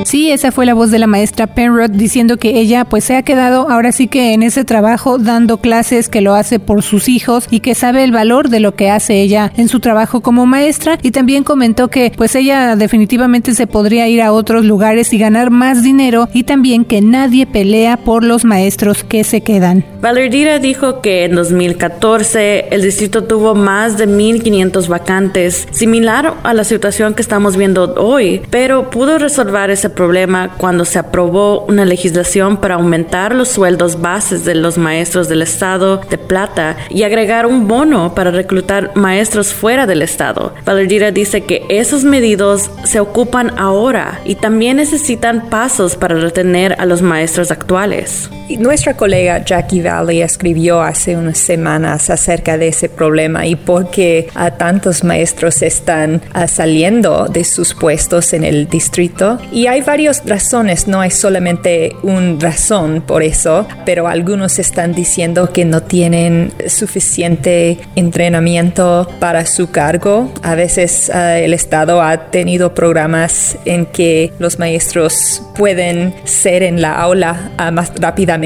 Sí, 0.07 0.31
esa 0.31 0.53
fue 0.53 0.65
la 0.65 0.73
voz 0.73 0.89
de 0.89 0.99
la 0.99 1.05
maestra 1.05 1.47
Penrod 1.47 1.89
diciendo 1.89 2.37
que 2.37 2.61
ella 2.61 2.85
pues 2.85 3.03
se 3.03 3.17
ha 3.17 3.23
quedado 3.23 3.69
ahora 3.69 3.91
sí 3.91 4.07
que 4.07 4.31
en 4.31 4.41
ese 4.41 4.63
trabajo 4.63 5.17
dando 5.17 5.57
clases 5.57 6.07
que 6.07 6.21
lo 6.21 6.33
hace 6.33 6.59
por 6.59 6.81
sus 6.81 7.09
hijos 7.09 7.45
y 7.51 7.59
que 7.59 7.75
sabe 7.75 8.05
el 8.05 8.13
valor 8.13 8.47
de 8.47 8.61
lo 8.61 8.73
que 8.73 8.89
hace 8.89 9.19
ella 9.19 9.51
en 9.57 9.67
su 9.67 9.81
trabajo 9.81 10.21
como 10.21 10.45
maestra 10.45 10.97
y 11.01 11.11
también 11.11 11.43
comentó 11.43 11.89
que 11.89 12.13
pues 12.15 12.35
ella 12.35 12.77
definitivamente 12.77 13.53
se 13.53 13.67
podría 13.67 14.07
ir 14.07 14.21
a 14.21 14.31
otros 14.31 14.63
lugares 14.63 15.11
y 15.11 15.17
ganar 15.17 15.51
más 15.51 15.83
dinero 15.83 16.29
y 16.31 16.45
también 16.45 16.85
que 16.85 17.01
nadie 17.01 17.45
pelea 17.45 17.97
por 17.97 18.23
los 18.23 18.45
maestros 18.45 19.03
que 19.03 19.25
se 19.25 19.41
quedan. 19.41 19.83
Valeria 19.99 20.59
dijo 20.59 21.01
que 21.01 21.25
en 21.25 21.35
2014 21.35 22.69
el 22.71 22.81
distrito 22.81 23.25
tuvo 23.25 23.55
más 23.55 23.97
de 23.97 24.07
1.500 24.07 24.87
vacantes, 24.87 25.67
similar 25.71 26.35
a 26.43 26.53
la 26.53 26.63
situación 26.63 27.13
que 27.13 27.21
estamos 27.21 27.57
viendo 27.57 27.93
hoy, 27.95 28.41
pero 28.49 28.89
pudo 28.89 29.17
resolver 29.17 29.69
ese 29.69 29.96
problema 29.97 30.53
cuando 30.57 30.85
se 30.85 30.99
aprobó 30.99 31.65
una 31.65 31.83
legislación 31.83 32.57
para 32.57 32.75
aumentar 32.75 33.35
los 33.35 33.49
sueldos 33.49 33.99
bases 33.99 34.45
de 34.45 34.55
los 34.55 34.77
maestros 34.77 35.27
del 35.27 35.41
estado 35.41 35.97
de 35.97 36.17
Plata 36.17 36.77
y 36.89 37.03
agregar 37.03 37.45
un 37.45 37.67
bono 37.67 38.13
para 38.15 38.31
reclutar 38.31 38.91
maestros 38.95 39.53
fuera 39.53 39.85
del 39.87 40.03
estado. 40.03 40.53
Valeria 40.63 41.11
dice 41.11 41.41
que 41.41 41.65
esos 41.69 42.03
medidos 42.03 42.69
se 42.85 42.99
ocupan 42.99 43.51
ahora 43.57 44.21
y 44.23 44.35
también 44.35 44.77
necesitan 44.77 45.49
pasos 45.49 45.95
para 45.95 46.15
retener 46.15 46.75
a 46.79 46.85
los 46.85 47.01
maestros 47.01 47.51
actuales. 47.51 48.29
Nuestra 48.49 48.95
colega 48.95 49.43
Jackie 49.43 49.81
Valley 49.81 50.21
escribió 50.21 50.81
hace 50.81 51.17
unas 51.17 51.37
semanas 51.37 52.09
acerca 52.09 52.57
de 52.57 52.69
ese 52.69 52.87
problema 52.87 53.45
y 53.45 53.55
por 53.55 53.91
qué 53.91 54.29
a 54.35 54.51
tantos 54.51 55.03
maestros 55.03 55.61
están 55.61 56.21
ah, 56.33 56.47
saliendo 56.47 57.25
de 57.25 57.43
sus 57.43 57.73
puestos 57.73 58.31
en 58.33 58.45
el 58.45 58.69
distrito. 58.69 59.37
Y 59.51 59.67
hay 59.67 59.81
varias 59.81 60.23
razones, 60.25 60.87
no 60.87 61.01
hay 61.01 61.11
solamente 61.11 61.93
una 62.03 62.39
razón 62.39 63.03
por 63.05 63.21
eso, 63.21 63.67
pero 63.85 64.07
algunos 64.07 64.59
están 64.59 64.93
diciendo 64.93 65.51
que 65.51 65.65
no 65.65 65.83
tienen 65.83 66.53
suficiente 66.67 67.77
entrenamiento 67.95 69.09
para 69.19 69.45
su 69.45 69.71
cargo. 69.71 70.31
A 70.41 70.55
veces 70.55 71.09
ah, 71.09 71.37
el 71.37 71.53
Estado 71.53 72.01
ha 72.01 72.31
tenido 72.31 72.73
programas 72.73 73.57
en 73.65 73.85
que 73.85 74.31
los 74.39 74.57
maestros 74.57 75.43
pueden 75.55 76.15
ser 76.23 76.63
en 76.63 76.81
la 76.81 76.95
aula 76.95 77.51
ah, 77.57 77.71
más 77.71 77.91
rápidamente 77.99 78.36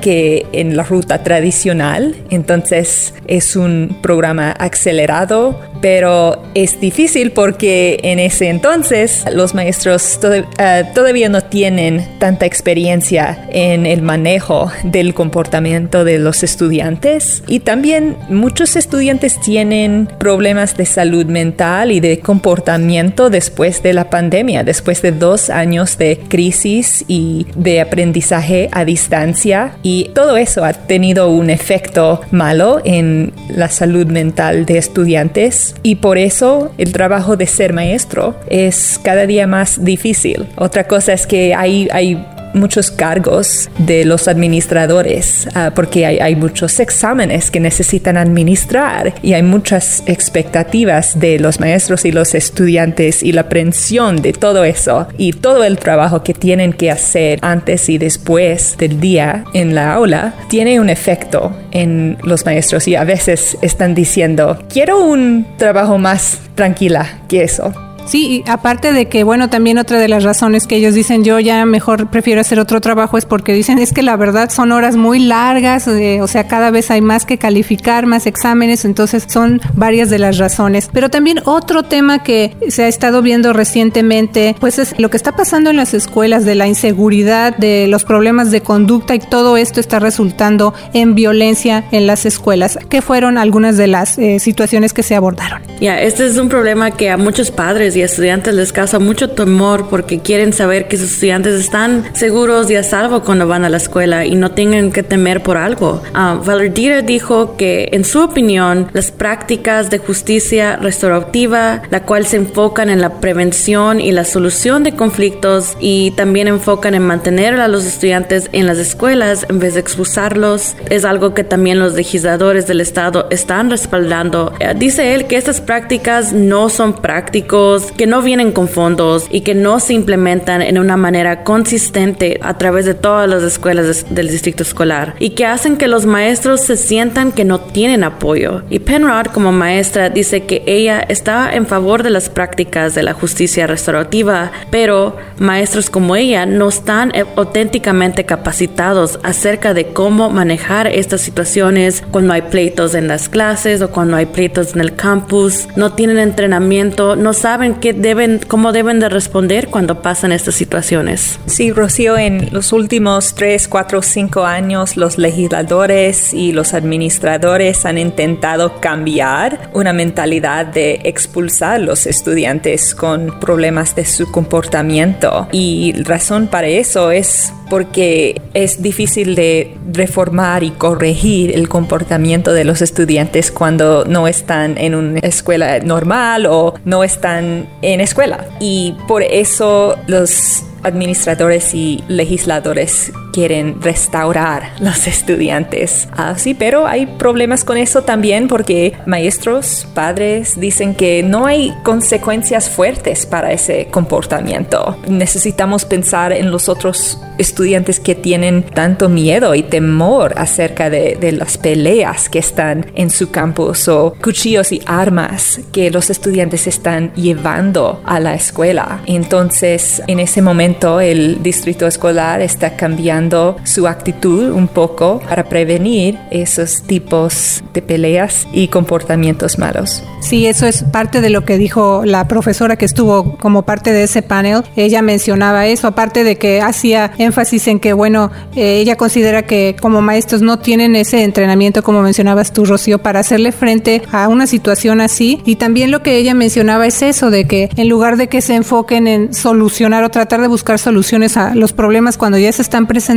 que 0.00 0.46
en 0.52 0.76
la 0.76 0.82
ruta 0.82 1.22
tradicional. 1.22 2.14
Entonces 2.30 3.14
es 3.26 3.56
un 3.56 3.98
programa 4.02 4.52
acelerado, 4.52 5.60
pero 5.84 6.42
es 6.54 6.80
difícil 6.80 7.32
porque 7.32 8.00
en 8.04 8.18
ese 8.18 8.48
entonces 8.48 9.22
los 9.30 9.52
maestros 9.52 10.18
eh, 10.24 10.84
todavía 10.94 11.28
no 11.28 11.42
tienen 11.42 12.08
tanta 12.18 12.46
experiencia 12.46 13.46
en 13.50 13.84
el 13.84 14.00
manejo 14.00 14.72
del 14.84 15.12
comportamiento 15.12 16.04
de 16.04 16.18
los 16.18 16.42
estudiantes 16.42 17.42
y 17.46 17.60
también 17.60 18.16
muchos 18.30 18.76
estudiantes 18.76 19.38
tienen 19.42 20.08
problemas 20.18 20.74
de 20.74 20.86
salud 20.86 21.26
mental 21.26 21.92
y 21.92 22.00
de 22.00 22.18
comportamiento 22.18 23.28
después 23.28 23.82
de 23.82 23.92
la 23.92 24.08
pandemia, 24.08 24.64
después 24.64 25.02
de 25.02 25.12
dos 25.12 25.50
años 25.50 25.98
de 25.98 26.18
crisis 26.28 27.04
y 27.08 27.46
de 27.56 27.82
aprendizaje 27.82 28.70
a 28.72 28.86
distancia. 28.86 29.76
Y 29.82 30.12
todo 30.14 30.38
eso 30.38 30.64
ha 30.64 30.72
tenido 30.72 31.28
un 31.28 31.50
efecto 31.50 32.22
malo 32.30 32.80
en 32.86 33.34
la 33.50 33.68
salud 33.68 34.06
mental 34.06 34.64
de 34.64 34.78
estudiantes 34.78 35.73
y 35.82 35.96
por 35.96 36.18
eso 36.18 36.72
el 36.78 36.92
trabajo 36.92 37.36
de 37.36 37.46
ser 37.46 37.72
maestro 37.72 38.34
es 38.48 38.98
cada 39.02 39.26
día 39.26 39.46
más 39.46 39.84
difícil. 39.84 40.46
Otra 40.56 40.84
cosa 40.84 41.12
es 41.12 41.26
que 41.26 41.54
hay, 41.54 41.88
hay 41.92 42.24
muchos 42.54 42.90
cargos 42.90 43.68
de 43.78 44.04
los 44.04 44.28
administradores 44.28 45.48
ah, 45.54 45.72
porque 45.74 46.06
hay, 46.06 46.34
muchos 46.36 46.80
exámenes 46.80 47.50
que 47.50 47.60
necesitan 47.60 48.16
administrar 48.16 49.14
y 49.22 49.34
hay 49.34 49.42
muchas 49.42 50.02
expectativas 50.06 51.18
de 51.18 51.38
los 51.38 51.60
maestros 51.60 52.04
y 52.04 52.12
los 52.12 52.34
estudiantes 52.34 53.22
y 53.22 53.32
la 53.32 53.42
aprensión 53.42 54.20
de 54.20 54.32
todo 54.32 54.64
eso 54.64 55.06
y 55.16 55.32
todo 55.32 55.64
el 55.64 55.78
trabajo 55.78 56.22
que 56.22 56.34
tienen 56.34 56.72
que 56.72 56.90
hacer 56.90 57.38
antes 57.42 57.88
y 57.88 57.98
después 57.98 58.76
del 58.78 59.00
día 59.00 59.44
en 59.54 59.74
la 59.74 59.94
aula 59.94 60.34
tiene 60.48 60.80
un 60.80 60.90
efecto 60.90 61.56
en 61.70 62.18
los 62.22 62.44
maestros 62.44 62.88
y 62.88 62.96
a 62.96 63.04
veces 63.04 63.56
están 63.62 63.94
diciendo 63.94 64.58
quiero 64.68 65.04
un 65.04 65.46
trabajo 65.56 65.98
más 65.98 66.40
tranquila 66.54 67.20
que 67.28 67.44
eso 67.44 67.72
Sí, 68.06 68.44
aparte 68.46 68.92
de 68.92 69.06
que, 69.06 69.24
bueno, 69.24 69.48
también 69.48 69.78
otra 69.78 69.98
de 69.98 70.08
las 70.08 70.24
razones 70.24 70.66
que 70.66 70.76
ellos 70.76 70.94
dicen 70.94 71.24
yo 71.24 71.40
ya 71.40 71.64
mejor 71.64 72.10
prefiero 72.10 72.40
hacer 72.40 72.60
otro 72.60 72.80
trabajo 72.80 73.18
es 73.18 73.24
porque 73.24 73.52
dicen 73.52 73.78
es 73.78 73.92
que 73.92 74.02
la 74.02 74.16
verdad 74.16 74.50
son 74.50 74.72
horas 74.72 74.96
muy 74.96 75.18
largas, 75.18 75.88
eh, 75.88 76.20
o 76.20 76.26
sea, 76.26 76.46
cada 76.46 76.70
vez 76.70 76.90
hay 76.90 77.00
más 77.00 77.24
que 77.24 77.38
calificar, 77.38 78.06
más 78.06 78.26
exámenes, 78.26 78.84
entonces 78.84 79.24
son 79.26 79.60
varias 79.74 80.10
de 80.10 80.18
las 80.18 80.38
razones. 80.38 80.90
Pero 80.92 81.08
también 81.08 81.40
otro 81.44 81.82
tema 81.82 82.22
que 82.22 82.56
se 82.68 82.84
ha 82.84 82.88
estado 82.88 83.22
viendo 83.22 83.52
recientemente, 83.52 84.54
pues 84.60 84.78
es 84.78 84.98
lo 84.98 85.10
que 85.10 85.16
está 85.16 85.32
pasando 85.32 85.70
en 85.70 85.76
las 85.76 85.94
escuelas, 85.94 86.44
de 86.44 86.54
la 86.54 86.66
inseguridad, 86.66 87.56
de 87.56 87.86
los 87.88 88.04
problemas 88.04 88.50
de 88.50 88.60
conducta 88.60 89.14
y 89.14 89.18
todo 89.18 89.56
esto 89.56 89.80
está 89.80 89.98
resultando 89.98 90.74
en 90.92 91.14
violencia 91.14 91.84
en 91.90 92.06
las 92.06 92.26
escuelas. 92.26 92.78
¿Qué 92.88 93.02
fueron 93.02 93.38
algunas 93.38 93.76
de 93.76 93.86
las 93.86 94.18
eh, 94.18 94.38
situaciones 94.40 94.92
que 94.92 95.02
se 95.02 95.14
abordaron? 95.14 95.62
Ya, 95.80 96.00
este 96.00 96.26
es 96.26 96.36
un 96.36 96.48
problema 96.48 96.90
que 96.90 97.10
a 97.10 97.16
muchos 97.16 97.50
padres 97.50 97.93
y 97.96 98.02
estudiantes 98.02 98.54
les 98.54 98.72
causa 98.72 98.98
mucho 98.98 99.30
temor 99.30 99.88
porque 99.88 100.20
quieren 100.20 100.52
saber 100.52 100.88
que 100.88 100.96
sus 100.96 101.12
estudiantes 101.12 101.54
están 101.54 102.04
seguros 102.14 102.70
y 102.70 102.76
a 102.76 102.82
salvo 102.82 103.22
cuando 103.22 103.46
van 103.46 103.64
a 103.64 103.68
la 103.68 103.76
escuela 103.76 104.24
y 104.24 104.34
no 104.34 104.52
tengan 104.52 104.92
que 104.92 105.02
temer 105.02 105.42
por 105.42 105.56
algo. 105.56 106.02
Uh, 106.14 106.42
Valerdira 106.44 107.02
dijo 107.02 107.56
que, 107.56 107.88
en 107.92 108.04
su 108.04 108.20
opinión, 108.20 108.88
las 108.92 109.10
prácticas 109.10 109.90
de 109.90 109.98
justicia 109.98 110.76
restaurativa, 110.76 111.82
la 111.90 112.04
cual 112.04 112.26
se 112.26 112.36
enfocan 112.36 112.90
en 112.90 113.00
la 113.00 113.20
prevención 113.20 114.00
y 114.00 114.12
la 114.12 114.24
solución 114.24 114.82
de 114.82 114.94
conflictos 114.94 115.76
y 115.80 116.12
también 116.12 116.48
enfocan 116.48 116.94
en 116.94 117.02
mantener 117.02 117.54
a 117.60 117.68
los 117.68 117.84
estudiantes 117.84 118.48
en 118.52 118.66
las 118.66 118.78
escuelas 118.78 119.46
en 119.48 119.58
vez 119.58 119.74
de 119.74 119.80
expulsarlos, 119.80 120.76
es 120.90 121.04
algo 121.04 121.34
que 121.34 121.44
también 121.44 121.78
los 121.78 121.94
legisladores 121.94 122.66
del 122.66 122.80
Estado 122.80 123.26
están 123.30 123.70
respaldando. 123.70 124.52
Uh, 124.60 124.78
dice 124.78 125.14
él 125.14 125.26
que 125.26 125.36
estas 125.36 125.60
prácticas 125.60 126.32
no 126.32 126.68
son 126.68 126.94
prácticos 126.94 127.83
que 127.92 128.06
no 128.06 128.22
vienen 128.22 128.52
con 128.52 128.68
fondos 128.68 129.26
y 129.30 129.42
que 129.42 129.54
no 129.54 129.80
se 129.80 129.94
implementan 129.94 130.62
en 130.62 130.78
una 130.78 130.96
manera 130.96 131.44
consistente 131.44 132.38
a 132.42 132.58
través 132.58 132.86
de 132.86 132.94
todas 132.94 133.28
las 133.28 133.42
escuelas 133.42 134.06
del 134.10 134.28
distrito 134.28 134.62
escolar 134.62 135.14
y 135.18 135.30
que 135.30 135.46
hacen 135.46 135.76
que 135.76 135.88
los 135.88 136.06
maestros 136.06 136.60
se 136.60 136.76
sientan 136.76 137.32
que 137.32 137.44
no 137.44 137.60
tienen 137.60 138.04
apoyo. 138.04 138.62
Y 138.70 138.78
Penrod 138.80 139.26
como 139.26 139.52
maestra 139.52 140.10
dice 140.10 140.44
que 140.44 140.62
ella 140.66 141.00
está 141.00 141.54
en 141.54 141.66
favor 141.66 142.02
de 142.02 142.10
las 142.10 142.28
prácticas 142.28 142.94
de 142.94 143.02
la 143.02 143.12
justicia 143.12 143.66
restaurativa, 143.66 144.52
pero 144.70 145.16
maestros 145.38 145.90
como 145.90 146.16
ella 146.16 146.46
no 146.46 146.68
están 146.68 147.12
auténticamente 147.36 148.24
capacitados 148.24 149.18
acerca 149.22 149.74
de 149.74 149.88
cómo 149.88 150.30
manejar 150.30 150.86
estas 150.86 151.20
situaciones 151.20 152.02
cuando 152.10 152.32
hay 152.32 152.42
pleitos 152.42 152.94
en 152.94 153.08
las 153.08 153.28
clases 153.28 153.82
o 153.82 153.90
cuando 153.90 154.16
hay 154.16 154.26
pleitos 154.26 154.74
en 154.74 154.80
el 154.80 154.94
campus, 154.94 155.68
no 155.76 155.92
tienen 155.92 156.18
entrenamiento, 156.18 157.16
no 157.16 157.32
saben 157.32 157.73
deben, 157.80 158.40
cómo 158.46 158.72
deben 158.72 159.00
de 159.00 159.08
responder 159.08 159.68
cuando 159.68 160.02
pasan 160.02 160.32
estas 160.32 160.54
situaciones. 160.54 161.38
Sí, 161.46 161.72
Rocío, 161.72 162.16
en 162.16 162.52
los 162.52 162.72
últimos 162.72 163.34
3, 163.34 163.68
4, 163.68 164.02
5 164.02 164.44
años 164.44 164.96
los 164.96 165.18
legisladores 165.18 166.32
y 166.32 166.52
los 166.52 166.74
administradores 166.74 167.84
han 167.84 167.98
intentado 167.98 168.80
cambiar 168.80 169.70
una 169.72 169.92
mentalidad 169.92 170.66
de 170.66 171.00
expulsar 171.04 171.64
a 171.64 171.78
los 171.78 172.06
estudiantes 172.06 172.94
con 172.94 173.40
problemas 173.40 173.94
de 173.94 174.04
su 174.04 174.30
comportamiento. 174.30 175.48
Y 175.52 175.92
razón 176.04 176.48
para 176.48 176.68
eso 176.68 177.10
es 177.10 177.52
porque 177.70 178.40
es 178.54 178.82
difícil 178.82 179.34
de 179.34 179.76
reformar 179.92 180.62
y 180.62 180.70
corregir 180.70 181.54
el 181.54 181.68
comportamiento 181.68 182.52
de 182.52 182.64
los 182.64 182.82
estudiantes 182.82 183.50
cuando 183.50 184.04
no 184.04 184.28
están 184.28 184.78
en 184.78 184.94
una 184.94 185.20
escuela 185.20 185.78
normal 185.80 186.46
o 186.46 186.74
no 186.84 187.04
están 187.04 187.68
en 187.82 188.00
escuela. 188.00 188.46
Y 188.60 188.96
por 189.08 189.22
eso 189.22 189.96
los 190.06 190.62
administradores 190.82 191.74
y 191.74 192.04
legisladores 192.08 193.12
quieren 193.34 193.82
restaurar 193.82 194.74
los 194.78 195.08
estudiantes. 195.08 196.08
Ah, 196.16 196.34
sí, 196.36 196.54
pero 196.54 196.86
hay 196.86 197.06
problemas 197.06 197.64
con 197.64 197.76
eso 197.76 198.02
también 198.02 198.46
porque 198.46 198.92
maestros, 199.06 199.88
padres 199.92 200.58
dicen 200.60 200.94
que 200.94 201.24
no 201.24 201.46
hay 201.46 201.74
consecuencias 201.82 202.70
fuertes 202.70 203.26
para 203.26 203.52
ese 203.52 203.88
comportamiento. 203.90 204.96
Necesitamos 205.08 205.84
pensar 205.84 206.32
en 206.32 206.52
los 206.52 206.68
otros 206.68 207.18
estudiantes 207.36 207.98
que 207.98 208.14
tienen 208.14 208.62
tanto 208.62 209.08
miedo 209.08 209.56
y 209.56 209.64
temor 209.64 210.34
acerca 210.36 210.88
de, 210.88 211.16
de 211.16 211.32
las 211.32 211.58
peleas 211.58 212.28
que 212.28 212.38
están 212.38 212.86
en 212.94 213.10
su 213.10 213.32
campus 213.32 213.88
o 213.88 214.14
cuchillos 214.22 214.70
y 214.70 214.80
armas 214.86 215.58
que 215.72 215.90
los 215.90 216.08
estudiantes 216.08 216.68
están 216.68 217.12
llevando 217.14 218.00
a 218.04 218.20
la 218.20 218.34
escuela. 218.34 219.00
Entonces, 219.06 220.00
en 220.06 220.20
ese 220.20 220.40
momento, 220.40 221.00
el 221.00 221.42
distrito 221.42 221.88
escolar 221.88 222.40
está 222.40 222.76
cambiando 222.76 223.23
su 223.64 223.86
actitud 223.86 224.50
un 224.50 224.68
poco 224.68 225.20
para 225.28 225.44
prevenir 225.44 226.18
esos 226.30 226.82
tipos 226.82 227.62
de 227.72 227.82
peleas 227.82 228.46
y 228.52 228.68
comportamientos 228.68 229.58
malos. 229.58 230.02
Sí, 230.20 230.46
eso 230.46 230.66
es 230.66 230.84
parte 230.84 231.20
de 231.20 231.28
lo 231.28 231.44
que 231.44 231.58
dijo 231.58 232.02
la 232.04 232.26
profesora 232.28 232.76
que 232.76 232.86
estuvo 232.86 233.36
como 233.36 233.62
parte 233.62 233.92
de 233.92 234.04
ese 234.04 234.22
panel. 234.22 234.62
Ella 234.74 235.02
mencionaba 235.02 235.66
eso, 235.66 235.86
aparte 235.86 236.24
de 236.24 236.36
que 236.36 236.62
hacía 236.62 237.12
énfasis 237.18 237.68
en 237.68 237.78
que, 237.78 237.92
bueno, 237.92 238.30
eh, 238.56 238.78
ella 238.78 238.96
considera 238.96 239.42
que 239.42 239.76
como 239.80 240.00
maestros 240.00 240.40
no 240.40 240.58
tienen 240.58 240.96
ese 240.96 241.24
entrenamiento, 241.24 241.82
como 241.82 242.00
mencionabas 242.00 242.52
tú, 242.52 242.64
Rocío, 242.64 243.00
para 243.00 243.20
hacerle 243.20 243.52
frente 243.52 244.02
a 244.12 244.28
una 244.28 244.46
situación 244.46 245.02
así. 245.02 245.42
Y 245.44 245.56
también 245.56 245.90
lo 245.90 246.02
que 246.02 246.16
ella 246.16 246.32
mencionaba 246.34 246.86
es 246.86 247.02
eso, 247.02 247.30
de 247.30 247.46
que 247.46 247.68
en 247.76 247.88
lugar 247.88 248.16
de 248.16 248.28
que 248.28 248.40
se 248.40 248.54
enfoquen 248.54 249.06
en 249.06 249.34
solucionar 249.34 250.04
o 250.04 250.10
tratar 250.10 250.40
de 250.40 250.48
buscar 250.48 250.78
soluciones 250.78 251.36
a 251.36 251.54
los 251.54 251.74
problemas 251.74 252.16
cuando 252.16 252.38
ya 252.38 252.50
se 252.50 252.62
están 252.62 252.86
presentando, 252.86 253.13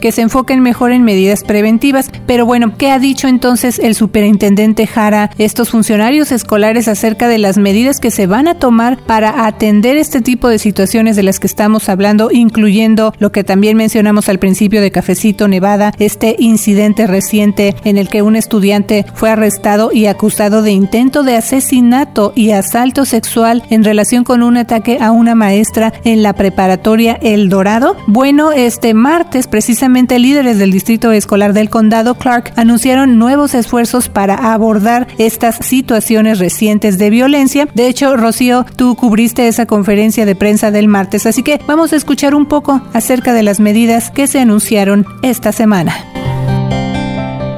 que 0.00 0.12
se 0.12 0.22
enfoquen 0.22 0.60
mejor 0.60 0.92
en 0.92 1.02
medidas 1.02 1.44
preventivas. 1.44 2.10
Pero 2.26 2.46
bueno, 2.46 2.76
¿qué 2.78 2.90
ha 2.90 2.98
dicho 2.98 3.28
entonces 3.28 3.78
el 3.78 3.94
superintendente 3.94 4.86
Jara, 4.86 5.30
estos 5.38 5.70
funcionarios 5.70 6.32
escolares 6.32 6.88
acerca 6.88 7.28
de 7.28 7.38
las 7.38 7.58
medidas 7.58 8.00
que 8.00 8.10
se 8.10 8.26
van 8.26 8.48
a 8.48 8.54
tomar 8.54 8.98
para 8.98 9.46
atender 9.46 9.96
este 9.96 10.22
tipo 10.22 10.48
de 10.48 10.58
situaciones 10.58 11.16
de 11.16 11.24
las 11.24 11.40
que 11.40 11.46
estamos 11.46 11.88
hablando, 11.88 12.30
incluyendo 12.30 13.12
lo 13.18 13.32
que 13.32 13.44
también 13.44 13.76
mencionamos 13.76 14.28
al 14.28 14.38
principio 14.38 14.80
de 14.80 14.90
Cafecito 14.90 15.46
Nevada, 15.46 15.92
este 15.98 16.36
incidente 16.38 17.06
reciente 17.06 17.76
en 17.84 17.98
el 17.98 18.08
que 18.08 18.22
un 18.22 18.36
estudiante 18.36 19.04
fue 19.14 19.30
arrestado 19.30 19.90
y 19.92 20.06
acusado 20.06 20.62
de 20.62 20.70
intento 20.70 21.22
de 21.22 21.36
asesinato 21.36 22.32
y 22.34 22.52
asalto 22.52 23.04
sexual 23.04 23.62
en 23.70 23.84
relación 23.84 24.24
con 24.24 24.42
un 24.42 24.56
ataque 24.56 24.98
a 25.00 25.10
una 25.10 25.34
maestra 25.34 25.92
en 26.04 26.22
la 26.22 26.32
preparatoria 26.32 27.18
El 27.20 27.48
Dorado? 27.48 27.96
Bueno, 28.06 28.52
este 28.52 28.94
martes 28.94 29.33
precisamente 29.48 30.18
líderes 30.18 30.58
del 30.58 30.70
distrito 30.70 31.10
escolar 31.12 31.52
del 31.52 31.70
condado 31.70 32.14
Clark 32.14 32.52
anunciaron 32.56 33.18
nuevos 33.18 33.54
esfuerzos 33.54 34.08
para 34.08 34.52
abordar 34.52 35.08
estas 35.18 35.56
situaciones 35.56 36.38
recientes 36.38 36.98
de 36.98 37.10
violencia. 37.10 37.68
De 37.74 37.88
hecho, 37.88 38.16
Rocío, 38.16 38.64
tú 38.76 38.94
cubriste 38.94 39.48
esa 39.48 39.66
conferencia 39.66 40.24
de 40.24 40.36
prensa 40.36 40.70
del 40.70 40.86
martes, 40.88 41.26
así 41.26 41.42
que 41.42 41.60
vamos 41.66 41.92
a 41.92 41.96
escuchar 41.96 42.34
un 42.34 42.46
poco 42.46 42.80
acerca 42.92 43.32
de 43.32 43.42
las 43.42 43.58
medidas 43.58 44.10
que 44.10 44.26
se 44.26 44.38
anunciaron 44.38 45.04
esta 45.22 45.52
semana. 45.52 45.92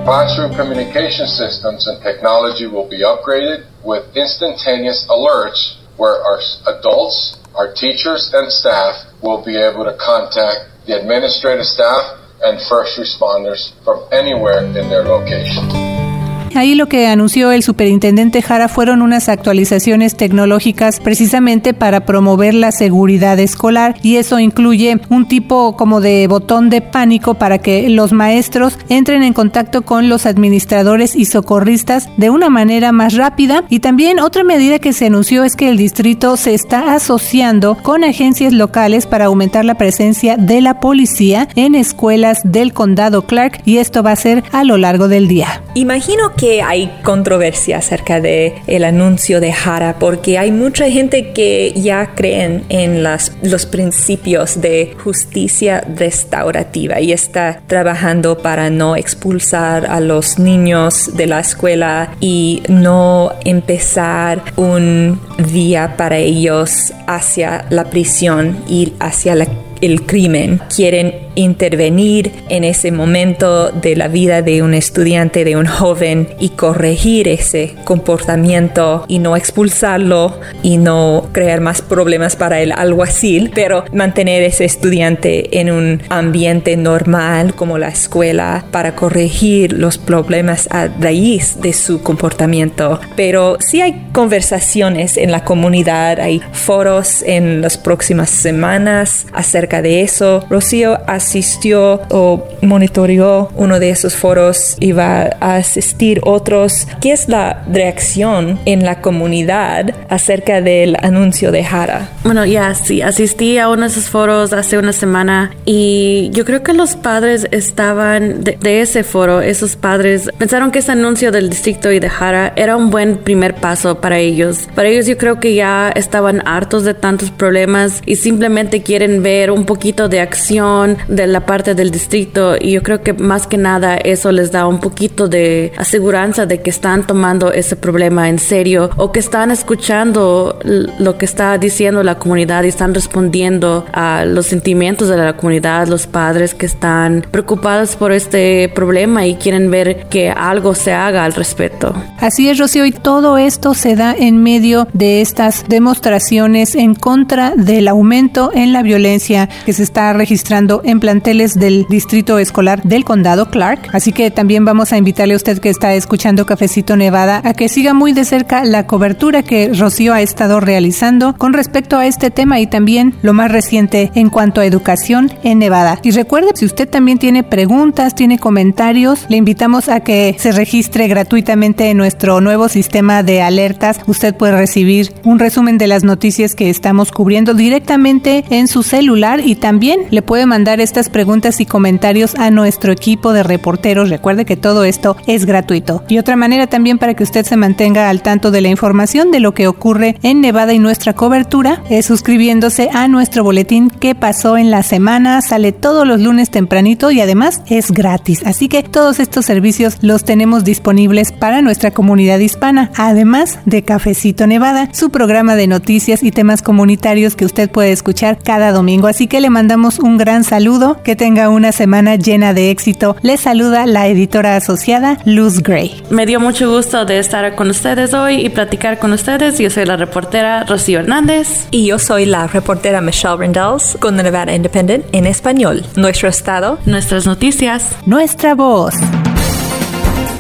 Classroom 0.05 0.55
communication 0.57 1.27
systems 1.27 1.89
and 1.89 2.01
technology 2.01 2.67
will 2.67 2.89
be 2.89 3.03
upgraded 3.03 3.65
with 3.85 4.03
instantaneous 4.15 5.05
alerts 5.09 5.77
where 5.97 6.23
our 6.25 6.39
adults, 6.79 7.37
our 7.55 7.73
teachers, 7.73 8.33
and 8.33 8.51
staff 8.53 8.95
will 9.21 9.43
be 9.43 9.57
able 9.57 9.85
to 9.85 9.97
contact 9.99 10.71
the 10.87 10.99
administrative 10.99 11.67
staff 11.67 12.19
and 12.43 12.61
first 12.69 12.99
responders 12.99 13.73
from 13.85 14.07
anywhere 14.13 14.65
in 14.65 14.89
their 14.89 15.05
location. 15.05 16.16
Ahí 16.57 16.75
lo 16.75 16.89
que 16.89 17.07
anunció 17.07 17.53
el 17.53 17.63
superintendente 17.63 18.41
Jara 18.41 18.69
fueron 18.69 19.03
unas 19.03 19.29
actualizaciones 19.29 20.17
tecnológicas 20.17 21.01
precisamente 21.01 21.75
para 21.75 22.07
promover 22.07 22.55
la 22.55 22.73
seguridad 22.73 23.39
escolar 23.39 23.95
y 24.03 24.17
eso 24.17 24.39
incluye 24.39 24.99
un 25.11 25.29
tipo 25.29 25.77
como 25.77 26.01
de 26.01 26.27
botón 26.29 26.71
de 26.71 26.81
pánico 26.81 27.35
para 27.35 27.59
que 27.59 27.91
los 27.91 28.13
maestros 28.13 28.79
entren 28.89 29.23
en 29.23 29.35
contacto 29.35 29.83
con 29.83 30.09
los 30.09 30.25
administradores 30.25 31.15
y 31.15 31.27
socorristas 31.27 32.09
de 32.17 32.31
una 32.31 32.49
manera 32.49 32.91
más 32.91 33.15
rápida 33.15 33.65
y 33.69 33.81
también 33.81 34.19
otra 34.19 34.43
medida 34.43 34.79
que 34.79 34.95
se 34.95 35.07
anunció 35.07 35.45
es 35.45 35.57
que 35.57 35.69
el 35.69 35.77
distrito 35.77 36.39
se 36.39 36.55
está 36.55 36.95
asociando 36.95 37.75
con 37.83 38.03
agencias 38.03 38.55
locales 38.55 39.07
para 39.07 39.27
aumentar 39.27 39.67
la 39.67 39.75
presencia 39.75 40.39
de 40.39 40.63
la 40.63 40.81
policía 40.81 41.49
en 41.55 41.75
escuelas 41.75 42.41
del 42.45 42.73
condado 42.73 43.27
Clark 43.27 43.61
y 43.67 43.77
esto 43.77 44.03
va 44.03 44.13
a 44.13 44.17
ser 44.17 44.43
a 44.53 44.65
lo 44.65 44.79
largo 44.79 45.09
del 45.09 45.29
día. 45.29 45.63
Imagino 45.75 46.33
que 46.35 46.46
hay 46.63 46.93
controversia 47.03 47.79
acerca 47.79 48.21
de 48.21 48.55
el 48.67 48.85
anuncio 48.85 49.41
de 49.41 49.53
Jara 49.53 49.99
porque 49.99 50.39
hay 50.39 50.53
mucha 50.53 50.91
gente 50.91 51.33
que 51.33 51.73
ya 51.77 52.15
creen 52.15 52.65
en 52.69 53.03
los 53.03 53.67
principios 53.67 54.61
de 54.61 54.97
justicia 55.03 55.85
restaurativa 55.97 57.01
y 57.01 57.13
está 57.13 57.61
trabajando 57.67 58.39
para 58.39 58.71
no 58.71 58.97
expulsar 58.97 59.87
a 59.87 60.01
los 60.01 60.39
niños 60.39 61.17
de 61.17 61.27
la 61.27 61.41
escuela 61.41 62.15
y 62.21 62.63
no 62.69 63.33
empezar 63.45 64.43
un 64.57 65.21
día 65.53 65.95
para 65.97 66.19
ellos 66.19 66.93
hacia 67.07 67.67
la 67.71 67.85
prisión, 67.91 68.59
ir 68.69 68.95
hacia 69.01 69.35
la 69.35 69.47
el 69.81 70.03
crimen, 70.03 70.61
quieren 70.75 71.27
intervenir 71.37 72.33
en 72.49 72.65
ese 72.65 72.91
momento 72.91 73.71
de 73.71 73.95
la 73.95 74.09
vida 74.09 74.43
de 74.43 74.63
un 74.63 74.75
estudiante, 74.75 75.45
de 75.45 75.57
un 75.57 75.67
joven 75.67 76.29
y 76.41 76.51
corregir 76.51 77.29
ese 77.29 77.75
comportamiento 77.85 79.05
y 79.07 79.19
no 79.19 79.37
expulsarlo 79.37 80.41
y 80.63 80.79
no 80.79 81.29
crear 81.33 81.61
más 81.61 81.83
problemas 81.83 82.37
para 82.37 82.61
el 82.61 82.73
alguacil, 82.73 83.51
pero 83.55 83.85
mantener 83.93 84.43
ese 84.43 84.65
estudiante 84.65 85.61
en 85.61 85.71
un 85.71 86.03
ambiente 86.09 86.77
normal 86.77 87.55
como 87.55 87.79
la 87.79 87.89
escuela 87.89 88.65
para 88.71 88.95
corregir 88.95 89.73
los 89.73 89.99
problemas 89.99 90.69
a 90.71 90.89
raíz 90.89 91.61
de 91.61 91.73
su 91.73 92.03
comportamiento. 92.03 93.01
Pero 93.15 93.59
sí 93.61 93.81
hay 93.81 94.07
conversaciones 94.13 95.17
en 95.17 95.31
la 95.31 95.45
comunidad, 95.45 96.21
hay 96.21 96.41
foros 96.53 97.23
en 97.23 97.61
las 97.61 97.77
próximas 97.77 98.31
semanas 98.31 99.27
acerca 99.33 99.66
de 99.67 100.03
eso. 100.03 100.45
Rocío 100.49 100.99
asistió 101.07 102.01
o 102.11 102.47
monitoreó 102.63 103.51
uno 103.57 103.79
de 103.81 103.91
esos 103.91 104.17
foros 104.17 104.77
y 104.81 104.93
va 104.93 105.31
a 105.41 105.57
asistir 105.57 106.21
otros. 106.25 106.87
¿Qué 107.01 107.13
es 107.13 107.29
la 107.29 107.65
reacción 107.71 108.59
en 108.65 108.85
la 108.85 109.01
comunidad 109.01 109.95
acerca 110.09 110.61
del 110.61 110.97
anuncio 111.03 111.53
de 111.53 111.65
Jara? 111.65 112.09
Bueno, 112.25 112.45
ya 112.47 112.75
sí, 112.75 113.03
asistí 113.03 113.59
a 113.59 113.69
uno 113.69 113.83
de 113.83 113.89
esos 113.89 114.09
foros 114.09 114.53
hace 114.53 114.79
una 114.79 114.93
semana 114.93 115.53
y 115.65 116.31
yo 116.33 116.45
creo 116.45 116.63
que 116.63 116.73
los 116.73 116.97
padres 116.97 117.47
estaban 117.51 118.45
de, 118.45 118.59
de 118.61 118.81
ese 118.81 119.03
foro, 119.05 119.41
esos 119.41 119.77
padres 119.77 120.31
pensaron 120.39 120.71
que 120.71 120.79
ese 120.81 120.93
anuncio 120.93 121.33
del 121.33 121.51
distrito 121.51 121.91
y 121.93 122.01
de 122.01 122.09
Jara 122.09 122.53
era 122.57 122.77
un 122.77 122.91
buen 122.91 123.19
primer 123.19 123.55
paso 123.55 124.01
para 124.01 124.19
ellos. 124.19 124.69
Para 124.75 124.89
ellos 124.89 125.07
yo 125.07 125.17
creo 125.17 125.41
que 125.41 125.55
ya 125.55 125.91
estaban 125.95 126.43
hartos 126.47 126.85
de 126.85 126.95
tantos 126.95 127.31
problemas 127.31 128.03
y 128.07 128.17
simplemente 128.17 128.83
quieren 128.83 129.23
ver 129.23 129.51
un 129.57 129.65
poquito 129.65 130.09
de 130.09 130.21
acción 130.21 130.99
de 131.09 131.27
la 131.27 131.47
parte 131.47 131.75
del 131.75 131.91
distrito 131.91 132.57
y 132.61 132.73
yo 132.73 132.83
creo 132.83 133.03
que 133.03 133.15
más 133.15 133.47
que 133.47 133.57
nada 133.57 133.97
eso 133.97 134.31
les 134.31 134.53
da 134.53 134.67
un 134.67 134.81
poquito 134.81 135.29
de 135.29 135.73
aseguranza 135.77 136.45
de 136.45 136.61
que 136.61 136.71
están 136.71 137.07
tomando 137.07 137.53
ese 137.53 137.75
problema 137.75 138.29
en 138.29 138.39
serio 138.39 138.91
o 138.97 139.13
que 139.13 139.21
están 139.21 139.51
escuchando 139.51 140.59
lo 140.63 141.17
que 141.17 141.25
está 141.25 141.57
diciendo 141.57 142.03
la 142.03 142.19
comunidad 142.19 142.65
y 142.65 142.69
están 142.69 142.93
respondiendo 142.93 143.87
a 143.93 144.25
los 144.27 144.47
sentimientos 144.47 145.09
de 145.09 145.17
la 145.17 145.37
comunidad, 145.37 145.89
los 145.89 146.07
padres 146.07 146.55
que 146.55 146.67
están 146.67 147.25
preocupados 147.31 147.97
por 147.97 148.13
este 148.13 148.71
problema 148.75 149.27
y 149.27 149.37
quieren 149.37 149.71
ver 149.71 150.07
que 150.09 150.31
algo 150.31 150.75
se 150.75 150.93
haga 150.93 151.25
al 151.25 151.33
respecto. 151.33 151.95
Así 152.21 152.49
es, 152.49 152.59
Rocío, 152.59 152.85
y 152.85 152.93
todo 152.93 153.39
esto 153.39 153.73
se 153.73 153.97
da 153.97 154.15
en 154.17 154.43
medio 154.43 154.87
de 154.93 155.23
estas 155.23 155.65
demostraciones 155.67 156.75
en 156.75 156.95
contra 156.95 157.55
del 157.57 157.89
aumento 157.89 158.51
en 158.55 158.73
la 158.73 158.83
violencia 158.83 159.46
que 159.65 159.73
se 159.73 159.83
está 159.83 160.13
registrando 160.13 160.81
en 160.85 161.01
planteles 161.01 161.55
del 161.55 161.87
distrito 161.89 162.39
escolar 162.39 162.83
del 162.83 163.05
condado 163.05 163.51
Clark. 163.51 163.89
Así 163.93 164.13
que 164.13 164.31
también 164.31 164.65
vamos 164.65 164.93
a 164.93 164.99
invitarle 164.99 165.35
a 165.35 165.37
usted 165.37 165.59
que 165.59 165.71
está 165.71 165.95
escuchando 165.95 166.47
Cafecito 166.47 166.97
Nevada 166.97 167.41
a 167.45 167.55
que 167.55 167.69
siga 167.69 167.95
muy 167.95 168.13
de 168.13 168.25
cerca 168.25 168.65
la 168.65 168.87
cobertura 168.87 169.43
que 169.43 169.71
Rocío 169.73 170.15
ha 170.15 170.23
estado 170.23 170.61
realizando 170.61 171.35
con 171.37 171.53
respecto 171.53 171.99
a 171.99 172.07
este 172.07 172.31
tema 172.31 172.61
y 172.61 172.67
también 172.67 173.15
lo 173.23 173.33
más 173.33 173.51
reciente 173.51 174.11
en 174.15 174.31
cuanto 174.31 174.61
a 174.61 174.67
educación 174.67 175.33
en 175.43 175.59
Nevada. 175.59 175.99
Y 176.03 176.11
recuerde, 176.11 176.51
si 176.55 176.65
usted 176.65 176.89
también 176.89 177.19
tiene 177.19 177.43
preguntas, 177.43 178.15
tiene 178.15 178.39
comentarios, 178.39 179.27
le 179.29 179.37
invitamos 179.37 179.89
a 179.89 180.01
que 180.01 180.37
se 180.39 180.53
registre 180.53 181.09
gratuitamente 181.09 181.91
en 181.91 181.97
nuestro 181.97 182.41
nuevo 182.41 182.69
sistema 182.69 183.23
de 183.23 183.43
alertas. 183.43 184.01
Usted 184.07 184.35
puede 184.35 184.57
recibir 184.57 185.13
un 185.25 185.39
resumen 185.39 185.79
de 185.79 185.87
las 185.87 186.05
noticias 186.05 186.55
que 186.55 186.71
estamos 186.71 187.13
cubriendo 187.13 187.55
directamente 187.55 188.45
en 188.51 188.69
su 188.69 188.83
celular 188.83 189.36
y 189.41 189.55
también 189.55 190.07
le 190.11 190.23
puede 190.23 190.47
mandar 190.47 190.81
estas 190.81 191.09
preguntas 191.09 191.61
y 191.61 191.67
comentarios 191.67 192.35
a 192.37 192.51
nuestro 192.51 192.93
equipo 192.93 193.33
de 193.33 193.43
reporteros. 193.43 194.11
Recuerde 194.11 194.45
que 194.45 194.57
todo 194.57 194.85
esto 194.85 195.17
es 195.27 195.47
gratuito. 195.47 196.03
Y 196.09 196.19
otra 196.19 196.37
manera 196.37 196.67
también 196.67 196.99
para 196.99 197.15
que 197.15 197.23
usted 197.23 197.45
se 197.45 197.57
mantenga 197.57 198.09
al 198.09 198.23
tanto 198.23 198.51
de 198.51 198.61
la 198.61 198.69
información 198.69 199.31
de 199.31 199.41
lo 199.41 199.55
que 199.55 199.69
ocurre 199.69 200.17
en 200.23 200.41
Nevada 200.41 200.73
y 200.73 200.79
nuestra 200.79 201.15
cobertura 201.15 201.83
es 201.91 202.07
suscribiéndose 202.07 202.91
a 202.93 203.09
nuestro 203.09 203.45
boletín 203.45 203.91
que 203.91 204.15
pasó 204.15 204.57
en 204.57 204.71
la 204.71 204.83
semana. 204.83 205.41
Sale 205.41 205.73
todos 205.73 206.07
los 206.07 206.21
lunes 206.21 206.51
tempranito 206.51 207.11
y 207.11 207.21
además 207.21 207.63
es 207.69 207.91
gratis. 207.91 208.43
Así 208.45 208.69
que 208.69 208.83
todos 208.83 209.21
estos 209.21 209.45
servicios 209.47 209.99
los 210.01 210.25
tenemos 210.25 210.65
disponibles 210.65 211.33
para 211.33 211.63
nuestra 211.63 211.91
comunidad 211.91 212.39
hispana, 212.39 212.91
además 212.97 213.59
de 213.65 213.83
Cafecito 213.83 214.47
Nevada, 214.47 214.89
su 214.93 215.11
programa 215.11 215.57
de 215.57 215.67
noticias 215.67 216.23
y 216.23 216.31
temas 216.31 216.63
comunitarios 216.63 217.37
que 217.37 217.45
usted 217.45 217.71
puede 217.71 217.93
escuchar 217.93 218.39
cada 218.43 218.73
domingo. 218.73 219.09
Así 219.09 219.26
que 219.29 219.41
le 219.41 219.51
mandamos 219.51 219.99
un 219.99 220.19
gran 220.19 220.45
saludo, 220.45 221.03
que 221.03 221.17
tenga 221.17 221.49
una 221.49 221.73
semana 221.73 222.17
llena 222.17 222.55
de 222.55 222.71
éxito. 222.71 223.17
Le 223.23 223.37
saluda 223.37 223.87
la 223.87 224.07
editora 224.07 224.57
asociada 224.57 225.19
Luz 225.25 225.63
Gray. 225.63 226.03
Me 226.11 226.27
dio 226.27 226.41
mucho 226.41 226.71
gusto 226.71 227.05
de 227.05 227.19
estar 227.19 227.55
con 227.55 227.71
ustedes 227.71 228.15
hoy 228.15 228.47
y 228.47 228.49
platicar 228.49 228.99
con 228.99 229.13
ustedes. 229.13 229.59
Yo 229.59 229.71
soy 229.71 229.85
la 229.85 229.97
reportera 229.97 230.65
Rocío 230.65 231.01
Hernández. 231.01 231.67
Y 231.71 231.87
yo 231.87 231.99
soy 231.99 232.27
la 232.27 232.47
reportera 232.47 233.01
Michelle 233.01 233.37
Rendells 233.37 233.97
con 234.01 234.17
The 234.17 234.23
Nevada 234.23 234.55
Independent 234.55 235.05
en 235.13 235.27
español. 235.27 235.85
Nuestro 235.97 236.29
estado, 236.29 236.79
nuestras 236.87 237.27
noticias, 237.27 237.97
nuestra 238.07 238.55
voz. 238.55 238.95